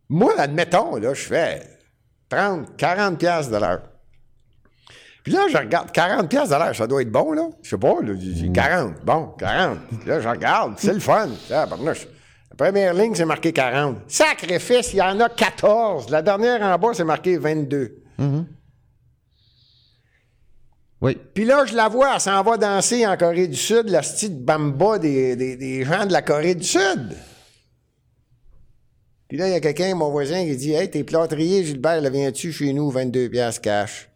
[0.09, 1.61] moi, admettons, là, je fais
[2.29, 3.81] 30, 40 piastres de l'heure.
[5.23, 7.49] Puis là, je regarde 40 pièces de l'heure, ça doit être bon, là.
[7.61, 8.93] Je sais pas, là, j'ai 40.
[9.03, 9.77] Bon, 40.
[9.99, 11.27] Puis là, je regarde, c'est le fun.
[11.49, 12.07] Barnouche.
[12.59, 13.97] La première ligne, c'est marqué 40.
[14.07, 16.09] Sacrifice, il y en a 14.
[16.09, 18.03] La dernière en bas, c'est marqué 22.
[20.99, 21.15] Oui.
[21.35, 24.43] Puis là, je la vois, elle s'en va danser en Corée du Sud, la petite
[24.43, 27.15] bamba des, des, des gens de la Corée du Sud.
[29.27, 32.09] Puis là, il y a quelqu'un, mon voisin, qui dit Hey, t'es plâtrier, Gilbert, là,
[32.09, 34.09] viens-tu chez nous, 22 piastres cash?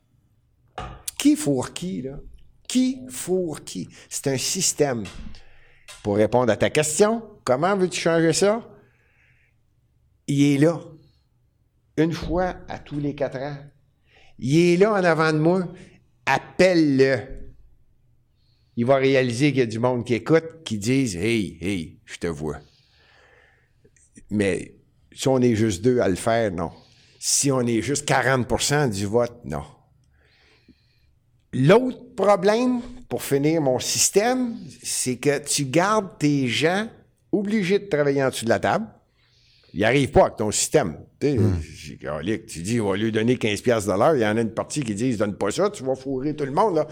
[1.19, 2.17] Qui fourre qui, là?
[2.67, 3.89] Qui fourre qui?
[4.09, 5.03] C'est un système.
[6.03, 8.67] Pour répondre à ta question, comment veux-tu changer ça?
[10.27, 10.79] Il est là.
[11.97, 13.57] Une fois à tous les quatre ans.
[14.39, 15.67] Il est là en avant de moi.
[16.25, 17.41] Appelle-le.
[18.77, 22.17] Il va réaliser qu'il y a du monde qui écoute, qui disent Hey, hey, je
[22.17, 22.59] te vois.
[24.29, 24.75] Mais
[25.11, 26.71] si on est juste deux à le faire, non.
[27.19, 29.63] Si on est juste 40% du vote, non.
[31.53, 32.81] L'autre problème,
[33.11, 36.87] pour finir mon système, c'est que tu gardes tes gens
[37.33, 38.85] obligés de travailler en dessous de la table.
[39.73, 40.97] Ils n'arrivent pas avec ton système.
[41.19, 41.37] Tu
[42.47, 44.15] tu dis, on va lui donner 15 pièces de l'heure.
[44.15, 46.45] Il y en a une partie qui dit, donne pas ça, tu vas fourrer tout
[46.45, 46.75] le monde.
[46.75, 46.87] Là.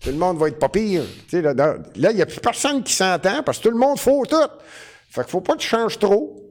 [0.00, 1.02] Tout le monde va être pas pire.
[1.32, 4.24] Dans- là, il n'y a plus personne qui s'entend parce que tout le monde faut
[4.24, 4.36] tout.
[5.10, 6.42] Fait qu'il faut pas que tu changes trop.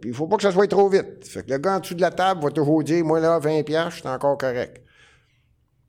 [0.00, 1.28] Puis il faut pas que ça soit trop vite.
[1.28, 3.62] Fait que le gars en dessous de la table va toujours dire, moi là, 20
[3.62, 4.81] pièces, je suis encore correct.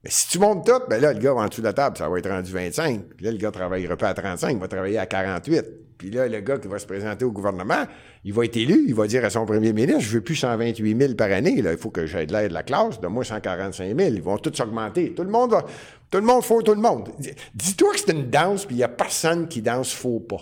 [0.04, 2.10] Mais si tu montes tout, ben là, le gars en dessous de la table, ça
[2.10, 3.04] va être rendu 25.
[3.16, 5.64] Puis là, le gars travaillera pas à 35, il va travailler à 48.
[5.98, 7.86] Puis là, le gars qui va se présenter au gouvernement,
[8.26, 11.00] il va être élu, il va dire à son premier ministre, je veux plus 128
[11.00, 13.24] 000 par année, là, il faut que j'aie de l'aide de la classe, de moi
[13.24, 14.00] 145 000.
[14.14, 15.14] Ils vont tous s'augmenter.
[15.14, 15.64] Tout le monde va,
[16.10, 17.10] tout le monde faut tout le monde.
[17.20, 20.42] Dis- Dis-toi que c'est une danse, puis il y a personne qui danse faux pas.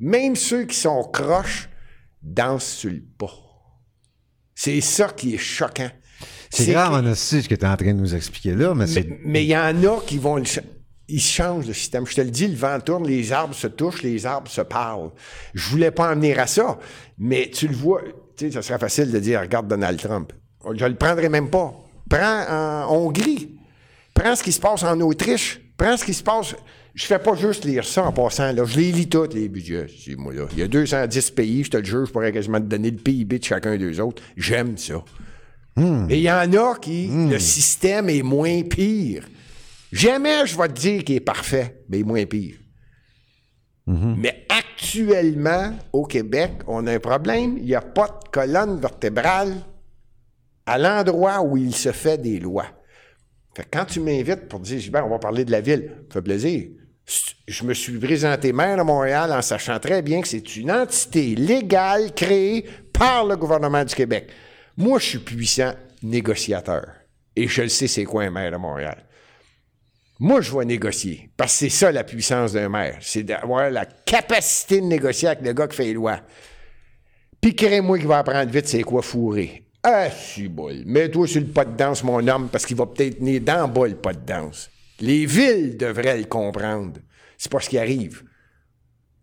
[0.00, 1.70] Même ceux qui sont croches
[2.22, 3.32] dansent sur le pas.
[4.54, 5.90] C'est ça qui est choquant.
[6.50, 8.86] C'est grave, en aussi, ce que tu es en train de nous expliquer là, mais
[8.86, 9.06] c'est.
[9.24, 10.42] mais il y en a qui vont
[11.10, 12.06] ils changent le système.
[12.06, 15.10] Je te le dis, le vent tourne, les arbres se touchent, les arbres se parlent.
[15.54, 16.78] Je voulais pas en venir à ça,
[17.18, 18.02] mais tu le vois,
[18.36, 20.32] tu sais, ça serait facile de dire, regarde Donald Trump.
[20.74, 21.74] Je le prendrais même pas.
[22.08, 23.58] Prends en Hongrie.
[24.14, 25.60] Prends ce qui se passe en Autriche.
[25.76, 26.54] Prends ce qui se passe.
[26.94, 28.64] Je fais pas juste lire ça en passant, là.
[28.64, 29.86] Je les lis tous, les budgets.
[30.18, 30.46] Moi, là.
[30.52, 32.98] Il y a 210 pays, je te le jure, je pourrais quasiment te donner le
[32.98, 34.22] PIB de chacun d'eux autres.
[34.36, 35.02] J'aime ça.
[36.08, 39.28] Et il y en a qui, le système est moins pire.
[39.92, 42.56] Jamais je vais te dire qu'il est parfait, mais il est moins pire.
[43.86, 47.58] Mais actuellement, au Québec, on a un problème.
[47.58, 49.54] Il n'y a pas de colonne vertébrale
[50.66, 52.66] à l'endroit où il se fait des lois.
[53.56, 56.14] Fait que quand tu m'invites pour dire, Gilbert, on va parler de la ville, ça
[56.14, 56.68] fait plaisir.
[57.48, 61.34] Je me suis présenté maire de Montréal en sachant très bien que c'est une entité
[61.34, 64.30] légale créée par le gouvernement du Québec.
[64.76, 66.86] Moi, je suis puissant négociateur.
[67.36, 69.04] Et je le sais, c'est quoi un maire de Montréal.
[70.18, 71.30] Moi, je vais négocier.
[71.36, 72.98] Parce que c'est ça la puissance d'un maire.
[73.00, 76.20] C'est d'avoir la capacité de négocier avec le gars qui fait les lois.
[77.40, 79.64] Crée-moi qui va apprendre vite c'est quoi fourrer.
[79.82, 80.82] Ah, si bol.
[80.84, 83.88] Mets-toi sur le pas de danse, mon homme, parce qu'il va peut-être venir dans bas
[83.88, 84.70] le pas de danse.
[85.00, 87.00] Les villes devraient le comprendre.
[87.38, 88.22] C'est pas ce qui arrive.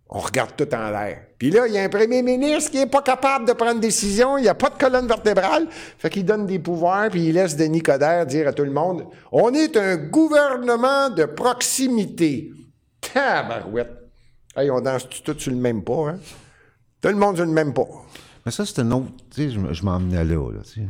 [0.10, 1.22] On regarde tout en l'air.
[1.38, 4.38] Puis là, il y a un premier ministre qui est pas capable de prendre décision.
[4.38, 5.68] Il n'y a pas de colonne vertébrale.
[5.98, 9.06] Fait qu'il donne des pouvoirs, puis il laisse Denis Coderre dire à tout le monde
[9.34, 12.52] On est un gouvernement de proximité.
[13.02, 13.92] Tabarouette.
[14.56, 16.20] Hey, on danse tout sur le même pas, hein?
[17.02, 17.86] Tout le monde sur le même pas.
[18.46, 19.08] Mais ça, c'est un autre.
[19.36, 20.88] Tu sais, je, me- je m'emmenais là, là, tu sais.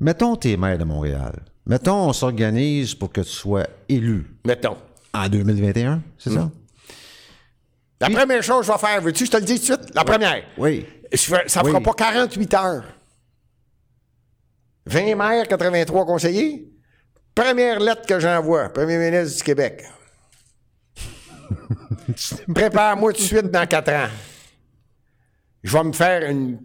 [0.00, 1.42] Mettons, t'es maire de Montréal.
[1.66, 4.76] Mettons, on s'organise pour que tu sois élu Mettons.
[5.12, 6.50] en 2021, c'est ça?
[8.00, 9.80] La première chose que je vais faire, veux-tu, que je te le dis tout de
[9.82, 9.94] suite?
[9.94, 10.42] La première.
[10.58, 10.86] Oui.
[11.14, 11.82] Fais- ça fera Oui.
[11.84, 12.84] pas 48 heures.
[14.86, 16.68] 20 maires, 83 conseillers.
[17.34, 19.84] Première lettre que j'envoie, premier ministre du Québec.
[22.54, 24.08] Prépare-moi tout de suite dans 4 ans.
[25.62, 26.58] Je vais me faire une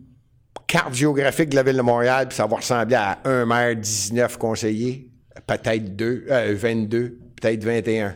[0.67, 4.37] carte géographique de la ville de Montréal, puis ça va ressembler à un maire, 19
[4.37, 5.09] conseillers,
[5.47, 6.25] peut-être 2,
[6.55, 8.15] 22, peut-être 21.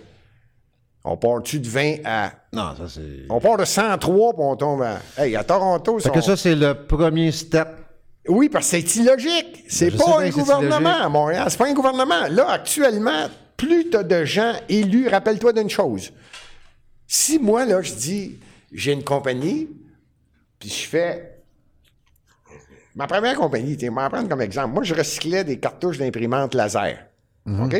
[1.05, 3.25] On part-tu de 20 à Non, ça, c'est.
[3.29, 4.99] on part de 103 puis on tombe à.
[5.17, 7.67] Hey, à Toronto, sont- que ça, c'est le premier step.
[8.29, 9.65] Oui, parce que c'est illogique.
[9.67, 11.45] C'est Je pas un c'est gouvernement à Montréal.
[11.49, 12.27] C'est pas un gouvernement.
[12.29, 13.27] Là, actuellement,
[13.57, 16.11] plus tu as de gens élus, rappelle-toi d'une chose.
[17.05, 18.39] Si moi, là, je dis,
[18.71, 19.67] j'ai une compagnie,
[20.57, 21.31] puis je fais.
[22.95, 24.73] Ma première compagnie, tu vais prendre comme exemple.
[24.73, 26.99] Moi, je recyclais des cartouches d'imprimante laser.
[27.45, 27.75] OK?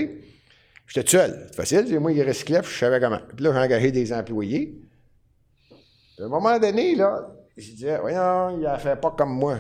[0.94, 1.48] J'étais tout seul.
[1.48, 1.86] C'est facile.
[1.89, 3.20] C'est moi qui recyclais, puis je savais comment.
[3.36, 4.80] Puis là, j'ai engagé des employés.
[6.16, 9.58] Puis à un moment donné, là, je disais, voyons, il a fait pas comme moi.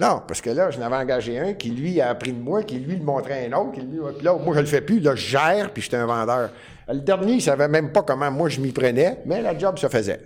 [0.00, 2.78] Non, parce que là, je n'avais engagé un qui, lui, a appris de moi, qui,
[2.78, 3.72] lui, le montrait à un autre.
[3.72, 5.00] Qui, lui, puis là, moi, je le fais plus.
[5.00, 6.50] Là, je gère, puis j'étais un vendeur.
[6.86, 9.88] Le dernier, il savait même pas comment moi, je m'y prenais, mais la job se
[9.88, 10.20] faisait.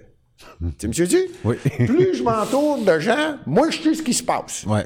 [0.79, 1.27] tu me suis-tu?
[1.43, 1.57] Oui.
[1.87, 4.65] Plus je m'entoure de gens, moins je sais ce qui se passe.
[4.65, 4.85] Ouais.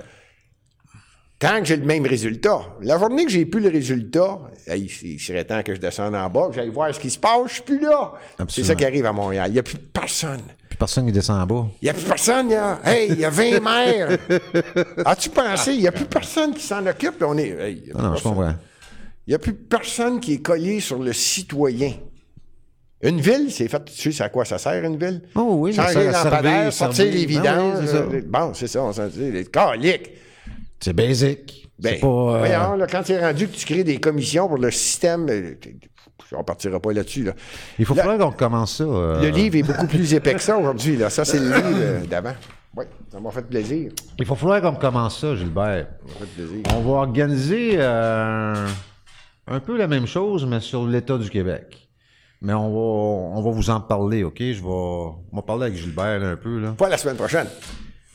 [1.44, 2.60] Quand j'ai le même résultat.
[2.80, 4.38] La journée que j'ai plus le résultat,
[4.74, 7.48] il serait temps que je descende en bas, que j'aille voir ce qui se passe,
[7.48, 8.12] je suis plus là.
[8.48, 9.50] C'est ça qui arrive à Montréal.
[9.50, 10.40] Il n'y a plus personne.
[10.68, 11.66] Puis personne qui descend en bas.
[11.82, 14.18] Il n'y a plus personne, il y a, hey, il y a 20 maires.
[15.04, 15.72] As-tu pensé?
[15.74, 17.22] Il n'y a plus personne qui s'en occupe.
[17.22, 18.54] On est, hey, il y a Ah plus non, je comprends.
[19.26, 21.92] Il n'y a plus personne qui est collé sur le citoyen.
[23.02, 25.20] Une ville, c'est fait, tu sais à quoi ça sert, une ville?
[25.34, 27.78] Oh oui, ça Changer les sert à sortir les Ben vidanges.
[27.82, 27.96] oui, ça.
[27.96, 30.10] euh, bon, c'est ça, on s'en dit, les caliques.
[30.84, 31.70] C'est basic.
[31.78, 32.06] Ben, pas.
[32.06, 35.26] euh, voyons, là, quand tu es rendu que tu crées des commissions pour le système,
[35.30, 35.54] euh,
[36.32, 37.24] on partira pas là-dessus.
[37.24, 37.32] Là.
[37.78, 38.84] il faut falloir qu'on commence ça.
[38.84, 40.98] euh, Le livre est beaucoup plus épais que ça aujourd'hui.
[40.98, 41.08] Là.
[41.08, 42.34] Ça, c'est le livre d'avant.
[42.76, 43.92] Oui, ça m'a fait plaisir.
[44.18, 45.86] Il faut falloir qu'on commence ça, Gilbert.
[46.06, 46.62] Ça m'a fait plaisir.
[46.76, 48.66] On va organiser euh,
[49.46, 51.88] un peu la même chose, mais sur l'État du Québec.
[52.42, 54.36] Mais on va, on va vous en parler, OK?
[54.38, 56.58] Je vais, on va parler avec Gilbert là, un peu.
[56.60, 56.74] Là.
[56.76, 57.46] Pas la semaine prochaine.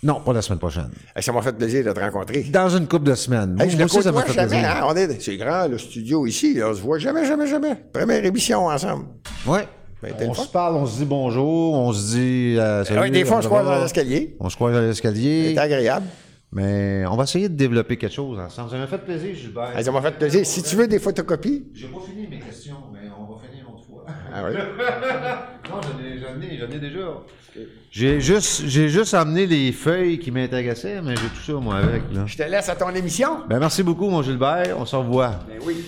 [0.02, 0.89] Non, pas la semaine prochaine.
[1.20, 2.43] Ça m'a fait plaisir de te rencontrer.
[2.43, 3.52] Dans une couple de semaines.
[3.52, 4.47] Hey, Moi, je moi le aussi, ça m'a fait jamais.
[4.47, 4.70] plaisir.
[4.70, 4.86] hein.
[4.88, 6.54] On est, c'est grand, le studio ici.
[6.54, 6.70] là.
[6.70, 7.76] On se voit jamais, jamais, jamais.
[7.91, 9.06] Première émission ensemble.
[9.45, 9.68] Ouais.
[10.02, 12.56] Ben, on se parle, on se dit bonjour, on se dit.
[12.58, 14.38] euh, salut, Ouais, des fois, on se croise dans l'escalier.
[14.39, 15.52] On se croise dans l'escalier.
[15.54, 16.06] C'est agréable.
[16.54, 18.72] Mais on va essayer de développer quelque chose ensemble.
[18.72, 19.74] Ça m'a fait plaisir, Gilbert.
[19.84, 20.45] Ça m'a fait plaisir.
[20.45, 23.76] Si tu veux des photocopies, J'ai pas fini mes questions, mais on va finir une
[23.76, 24.06] autre fois.
[24.34, 24.53] Ah oui.
[25.69, 27.23] non, j'en ai, j'en ai, j'en ai déjà.
[27.91, 32.03] J'ai juste, j'ai juste amené les feuilles qui m'intéressaient, mais j'ai tout ça, moi, avec.
[32.13, 32.25] Là.
[32.25, 33.47] je te laisse à ton émission.
[33.47, 34.77] Ben, merci beaucoup, mon Gilbert.
[34.77, 35.39] On se revoit.
[35.47, 35.84] Ben oui.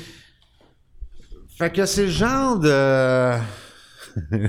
[1.57, 3.33] Fait que c'est le genre de.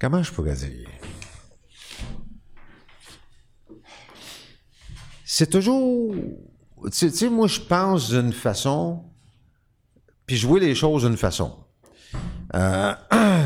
[0.00, 0.88] Comment je pourrais dire?
[5.24, 6.14] C'est toujours.
[6.14, 9.04] Tu sais- tu sais, moi, je pense d'une façon,
[10.26, 11.61] puis je vois les choses d'une façon.
[12.54, 12.94] Euh,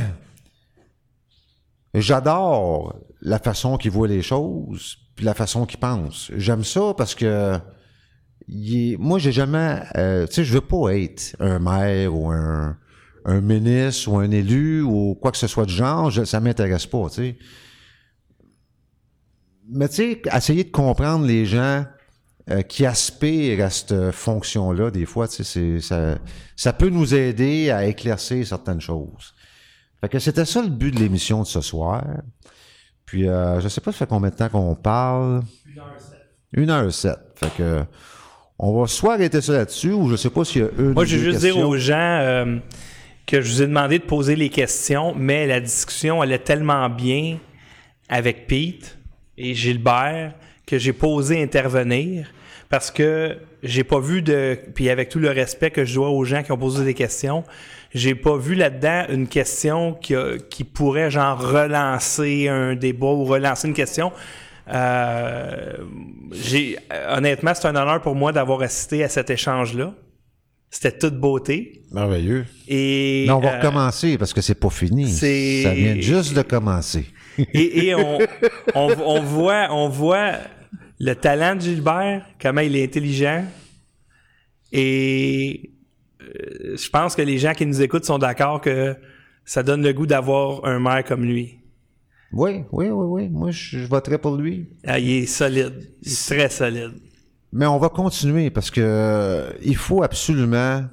[1.95, 6.31] J'adore la façon qu'il voit les choses, puis la façon qu'il pense.
[6.37, 7.59] J'aime ça parce que
[8.99, 9.81] moi, j'ai jamais.
[9.97, 12.77] euh, tu sais, je veux pas être un maire ou un,
[13.27, 16.13] ministre ou un élu ou quoi que ce soit du genre.
[16.27, 17.39] Ça m'intéresse pas, tu sais.
[19.69, 21.85] Mais tu sais, essayer de comprendre les gens
[22.51, 26.17] euh, qui aspirent à cette fonction-là, des fois, tu sais, c'est- ça,
[26.55, 29.35] ça peut nous aider à éclaircir certaines choses.
[30.01, 32.05] Fait que c'était ça le but de l'émission de ce soir.
[33.05, 35.43] Puis, euh, je sais pas, ça fait combien de temps qu'on parle?
[36.53, 37.19] Une heure sept.
[37.35, 37.83] Fait que,
[38.59, 41.05] on va soit arrêter ça là-dessus, ou je sais pas s'il y a une Moi,
[41.05, 41.69] je veux juste dire questions.
[41.69, 42.57] aux gens euh,
[43.27, 47.39] que je vous ai demandé de poser les questions, mais la discussion allait tellement bien
[48.09, 48.97] avec Pete
[49.37, 50.35] et Gilbert
[50.67, 52.29] que j'ai pas osé intervenir
[52.69, 54.59] parce que j'ai pas vu de.
[54.75, 57.45] Puis avec tout le respect que je dois aux gens qui ont posé des questions,
[57.95, 63.25] j'ai pas vu là-dedans une question qui, a- qui pourrait genre relancer un débat ou
[63.25, 64.13] relancer une question.
[64.69, 65.77] Euh,
[66.33, 66.77] j'ai
[67.11, 69.95] honnêtement, c'est un honneur pour moi d'avoir assisté à cet échange-là.
[70.71, 71.83] C'était toute beauté.
[71.93, 72.45] Merveilleux.
[72.67, 75.09] Et, Mais on va euh, recommencer parce que c'est pas fini.
[75.09, 77.07] Ça vient juste de commencer.
[77.39, 78.19] et, et on,
[78.75, 80.33] on, on voit, on voit
[80.99, 83.45] le talent de Gilbert, comment il est intelligent.
[84.73, 85.71] Et
[86.23, 88.97] euh, je pense que les gens qui nous écoutent sont d'accord que
[89.45, 91.59] ça donne le goût d'avoir un maire comme lui.
[92.33, 93.29] Oui, oui, oui, oui.
[93.29, 94.69] Moi, je, je voterai pour lui.
[94.87, 95.91] Ah, il est solide.
[96.03, 96.95] Il est très solide.
[97.53, 100.85] Mais on va continuer parce que euh, il faut absolument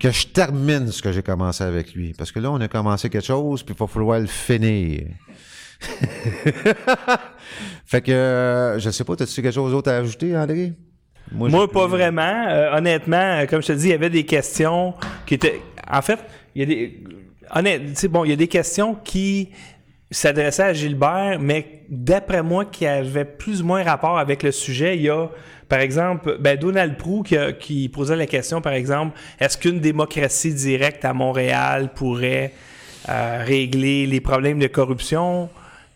[0.00, 2.12] que je termine ce que j'ai commencé avec lui.
[2.14, 5.06] Parce que là, on a commencé quelque chose, puis il va falloir le finir.
[7.86, 10.72] fait que, euh, je sais pas, as-tu quelque chose d'autre à ajouter, André?
[11.32, 12.46] Moi, pas vraiment.
[12.48, 14.94] Euh, honnêtement, euh, comme je te dis, il y avait des questions
[15.26, 15.60] qui étaient.
[15.90, 16.18] En fait,
[16.54, 17.04] il y a des.
[17.54, 19.50] Honnête, tu sais, bon, il y a des questions qui
[20.10, 24.96] s'adressaient à Gilbert, mais d'après moi, qui avaient plus ou moins rapport avec le sujet.
[24.96, 25.28] Il y a,
[25.68, 29.80] par exemple, ben, Donald Prou qui, a- qui posait la question, par exemple, est-ce qu'une
[29.80, 32.52] démocratie directe à Montréal pourrait
[33.10, 35.50] euh, régler les problèmes de corruption?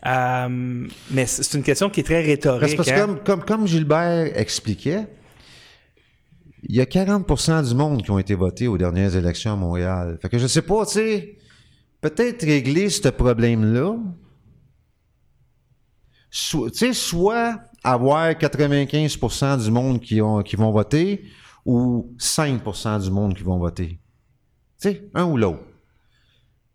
[0.04, 2.76] Euh, mais c'est une question qui est très rhétorique.
[2.76, 3.06] parce que hein.
[3.06, 5.06] comme, comme, comme Gilbert expliquait,
[6.64, 10.18] il y a 40% du monde qui ont été votés aux dernières élections à Montréal.
[10.20, 11.38] Fait que je sais pas, tu sais,
[12.00, 13.96] peut-être régler ce problème-là,
[16.30, 21.24] so- tu sais, soit avoir 95% du monde qui, ont, qui vont voter
[21.64, 24.00] ou 5% du monde qui vont voter.
[24.80, 25.62] Tu sais, un ou l'autre.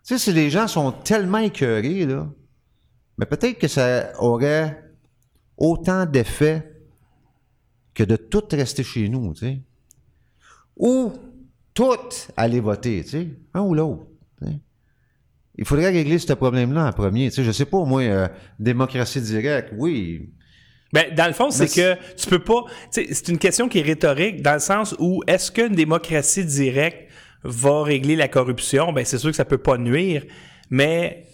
[0.06, 2.30] Tu sais, si les gens sont tellement écœurés, là,
[3.18, 4.84] mais peut-être que ça aurait
[5.58, 6.72] autant d'effets
[7.94, 9.62] que de tout rester chez nous, tu sais.
[10.78, 11.14] Ou
[11.74, 11.98] tout
[12.36, 14.06] aller voter, tu sais, un ou l'autre.
[14.40, 14.60] tu sais.
[15.58, 17.30] Il faudrait régler ce problème-là en premier.
[17.30, 18.28] Tu sais, je sais pas, moi, euh,
[18.60, 20.30] démocratie directe, oui.
[20.94, 22.62] Ben, dans le fond, c'est que tu peux pas.
[22.94, 26.46] tu sais, C'est une question qui est rhétorique dans le sens où est-ce qu'une démocratie
[26.46, 27.10] directe
[27.44, 28.94] va régler la corruption?
[28.94, 30.24] Ben, c'est sûr que ça peut pas nuire,
[30.70, 31.27] mais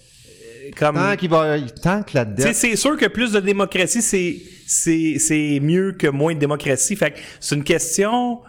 [0.77, 0.95] comme.
[0.95, 2.56] Tant, qu'il va, tant que la dette.
[2.56, 6.95] c'est sûr que plus de démocratie, c'est, c'est, c'est mieux que moins de démocratie.
[6.95, 8.41] Fait que c'est une question.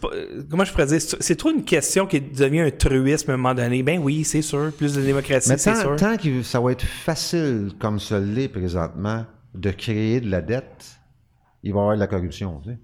[0.00, 0.08] pas-
[0.50, 1.00] comment je pourrais dire?
[1.00, 3.82] C'est trop une question qui devient un truisme à un moment donné.
[3.82, 4.72] Ben oui, c'est sûr.
[4.76, 5.96] Plus de démocratie, c'est sûr.
[5.96, 9.24] tant que ça va être facile, comme ça l'est présentement,
[9.54, 10.98] de créer de la dette,
[11.62, 12.78] il va y avoir de la corruption, tu sais.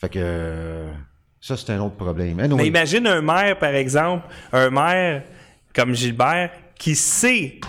[0.00, 0.92] Fait que euh,
[1.40, 2.38] ça, c'est un autre problème.
[2.38, 5.24] Anyway, Mais imagine un maire, par exemple, un maire
[5.74, 7.60] comme Gilbert, qui sait,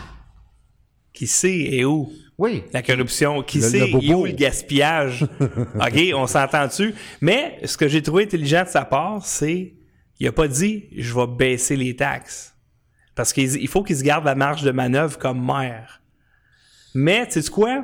[1.13, 5.23] qui sait et où oui, la corruption, qui Le- sait le où le gaspillage.
[5.75, 6.95] OK, on s'entend dessus.
[7.19, 9.73] Mais ce que j'ai trouvé intelligent de sa part, c'est
[10.19, 12.55] il a pas dit je vais baisser les taxes.
[13.15, 16.01] Parce qu'il il faut qu'il se garde la marge de manœuvre comme maire.
[16.95, 17.83] Mais, tu sais quoi?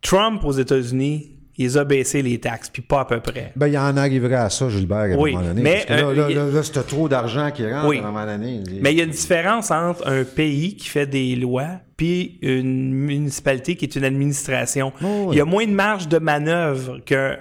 [0.00, 3.52] Trump aux États-Unis, il les a baissé les taxes, puis pas à peu près.
[3.56, 5.62] ben, il en arriverait à ça, Gilbert, à Oui, un moment donné.
[5.62, 7.98] mais, parce que là, euh, là, il- là, là, c'était trop d'argent qui rentre Oui.
[7.98, 8.60] à un moment donné.
[8.80, 12.92] Mais il y a une différence entre un pays qui fait des lois puis une
[12.92, 14.92] municipalité qui est une administration.
[15.02, 15.34] Oh, oui.
[15.34, 17.36] Il y a moins de marge de manœuvre qu'un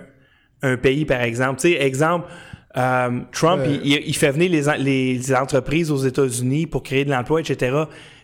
[0.61, 1.59] un pays, par exemple.
[1.61, 2.27] Tu sais, exemple,
[2.77, 3.77] euh, Trump, Euh.
[3.83, 4.77] il, il fait venir les,
[5.17, 7.75] les entreprises aux États-Unis pour créer de l'emploi, etc.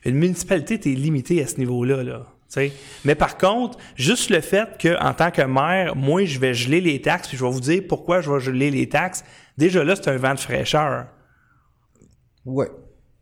[0.05, 2.03] Une municipalité, tu es limité à ce niveau-là.
[2.03, 2.25] Là.
[3.05, 6.81] Mais par contre, juste le fait que en tant que maire, moi, je vais geler
[6.81, 9.23] les taxes, puis je vais vous dire pourquoi je vais geler les taxes,
[9.57, 11.07] déjà là, c'est un vent de fraîcheur.
[12.45, 12.69] Ouais.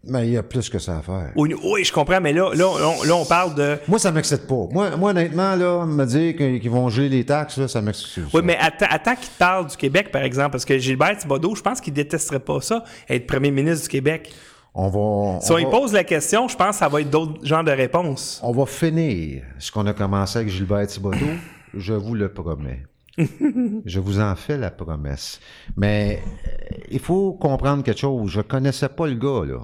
[0.07, 1.31] Mais il y a plus que ça à faire.
[1.35, 3.77] Oui, je comprends, mais là, là, on, là, on parle de.
[3.87, 4.67] Moi, ça m'excite pas.
[4.71, 8.25] Moi, moi honnêtement, là, me dire qu'ils qu'ils vont geler les taxes, là, ça m'excite.
[8.31, 11.55] Oui, mais attends, attends qu'il te parle du Québec, par exemple, parce que Gilbert Thibodeau,
[11.55, 14.31] je pense qu'il détesterait pas ça, être premier ministre du Québec.
[14.77, 16.99] On va, Si on, on, lui va, pose la question, je pense que ça va
[16.99, 18.41] être d'autres genres de réponses.
[18.43, 21.25] on va finir ce qu'on a commencé avec Gilbert Thibodeau.
[21.73, 22.83] je vous le promets.
[23.17, 25.39] je vous en fais la promesse.
[25.77, 28.29] Mais euh, il faut comprendre quelque chose.
[28.29, 29.61] Je connaissais pas le gars, là.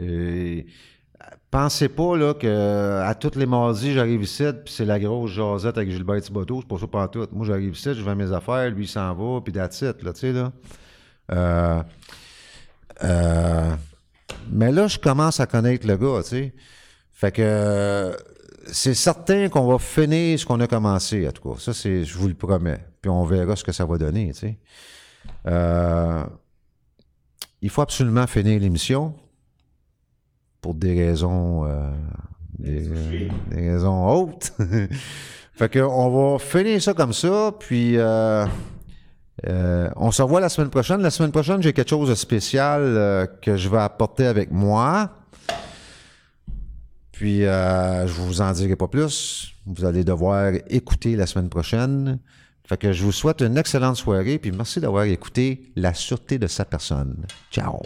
[0.00, 0.62] Euh,
[1.50, 5.76] pensez pas là que à tous les mardis, j'arrive ici, puis c'est la grosse jasette
[5.76, 7.28] avec Gilbert Thibodeau, c'est pas ça pas tout.
[7.32, 10.12] Moi, j'arrive ici, je fais mes affaires, lui il s'en va, puis that's it, là,
[10.12, 10.52] tu sais, là.
[11.30, 11.82] Euh,
[13.02, 13.74] euh,
[14.50, 16.54] mais là, je commence à connaître le gars, tu sais.
[17.12, 18.16] Fait que euh,
[18.70, 21.60] c'est certain qu'on va finir ce qu'on a commencé, en tout cas.
[21.60, 22.84] Ça, c'est, je vous le promets.
[23.00, 24.58] Puis on verra ce que ça va donner, tu sais.
[25.46, 26.24] Euh,
[27.62, 29.14] il faut absolument finir l'émission
[30.60, 31.90] pour des raisons, euh,
[32.58, 32.88] des,
[33.50, 34.52] des raisons hautes.
[35.52, 38.46] fait que on va finir ça comme ça, puis euh,
[39.46, 41.02] euh, on se revoit la semaine prochaine.
[41.02, 45.10] La semaine prochaine, j'ai quelque chose de spécial euh, que je vais apporter avec moi.
[47.12, 49.52] Puis, euh, je vous en dirai pas plus.
[49.66, 52.18] Vous allez devoir écouter la semaine prochaine.
[52.66, 56.46] Fait que je vous souhaite une excellente soirée, puis merci d'avoir écouté La Sûreté de
[56.46, 57.26] sa personne.
[57.50, 57.82] Ciao!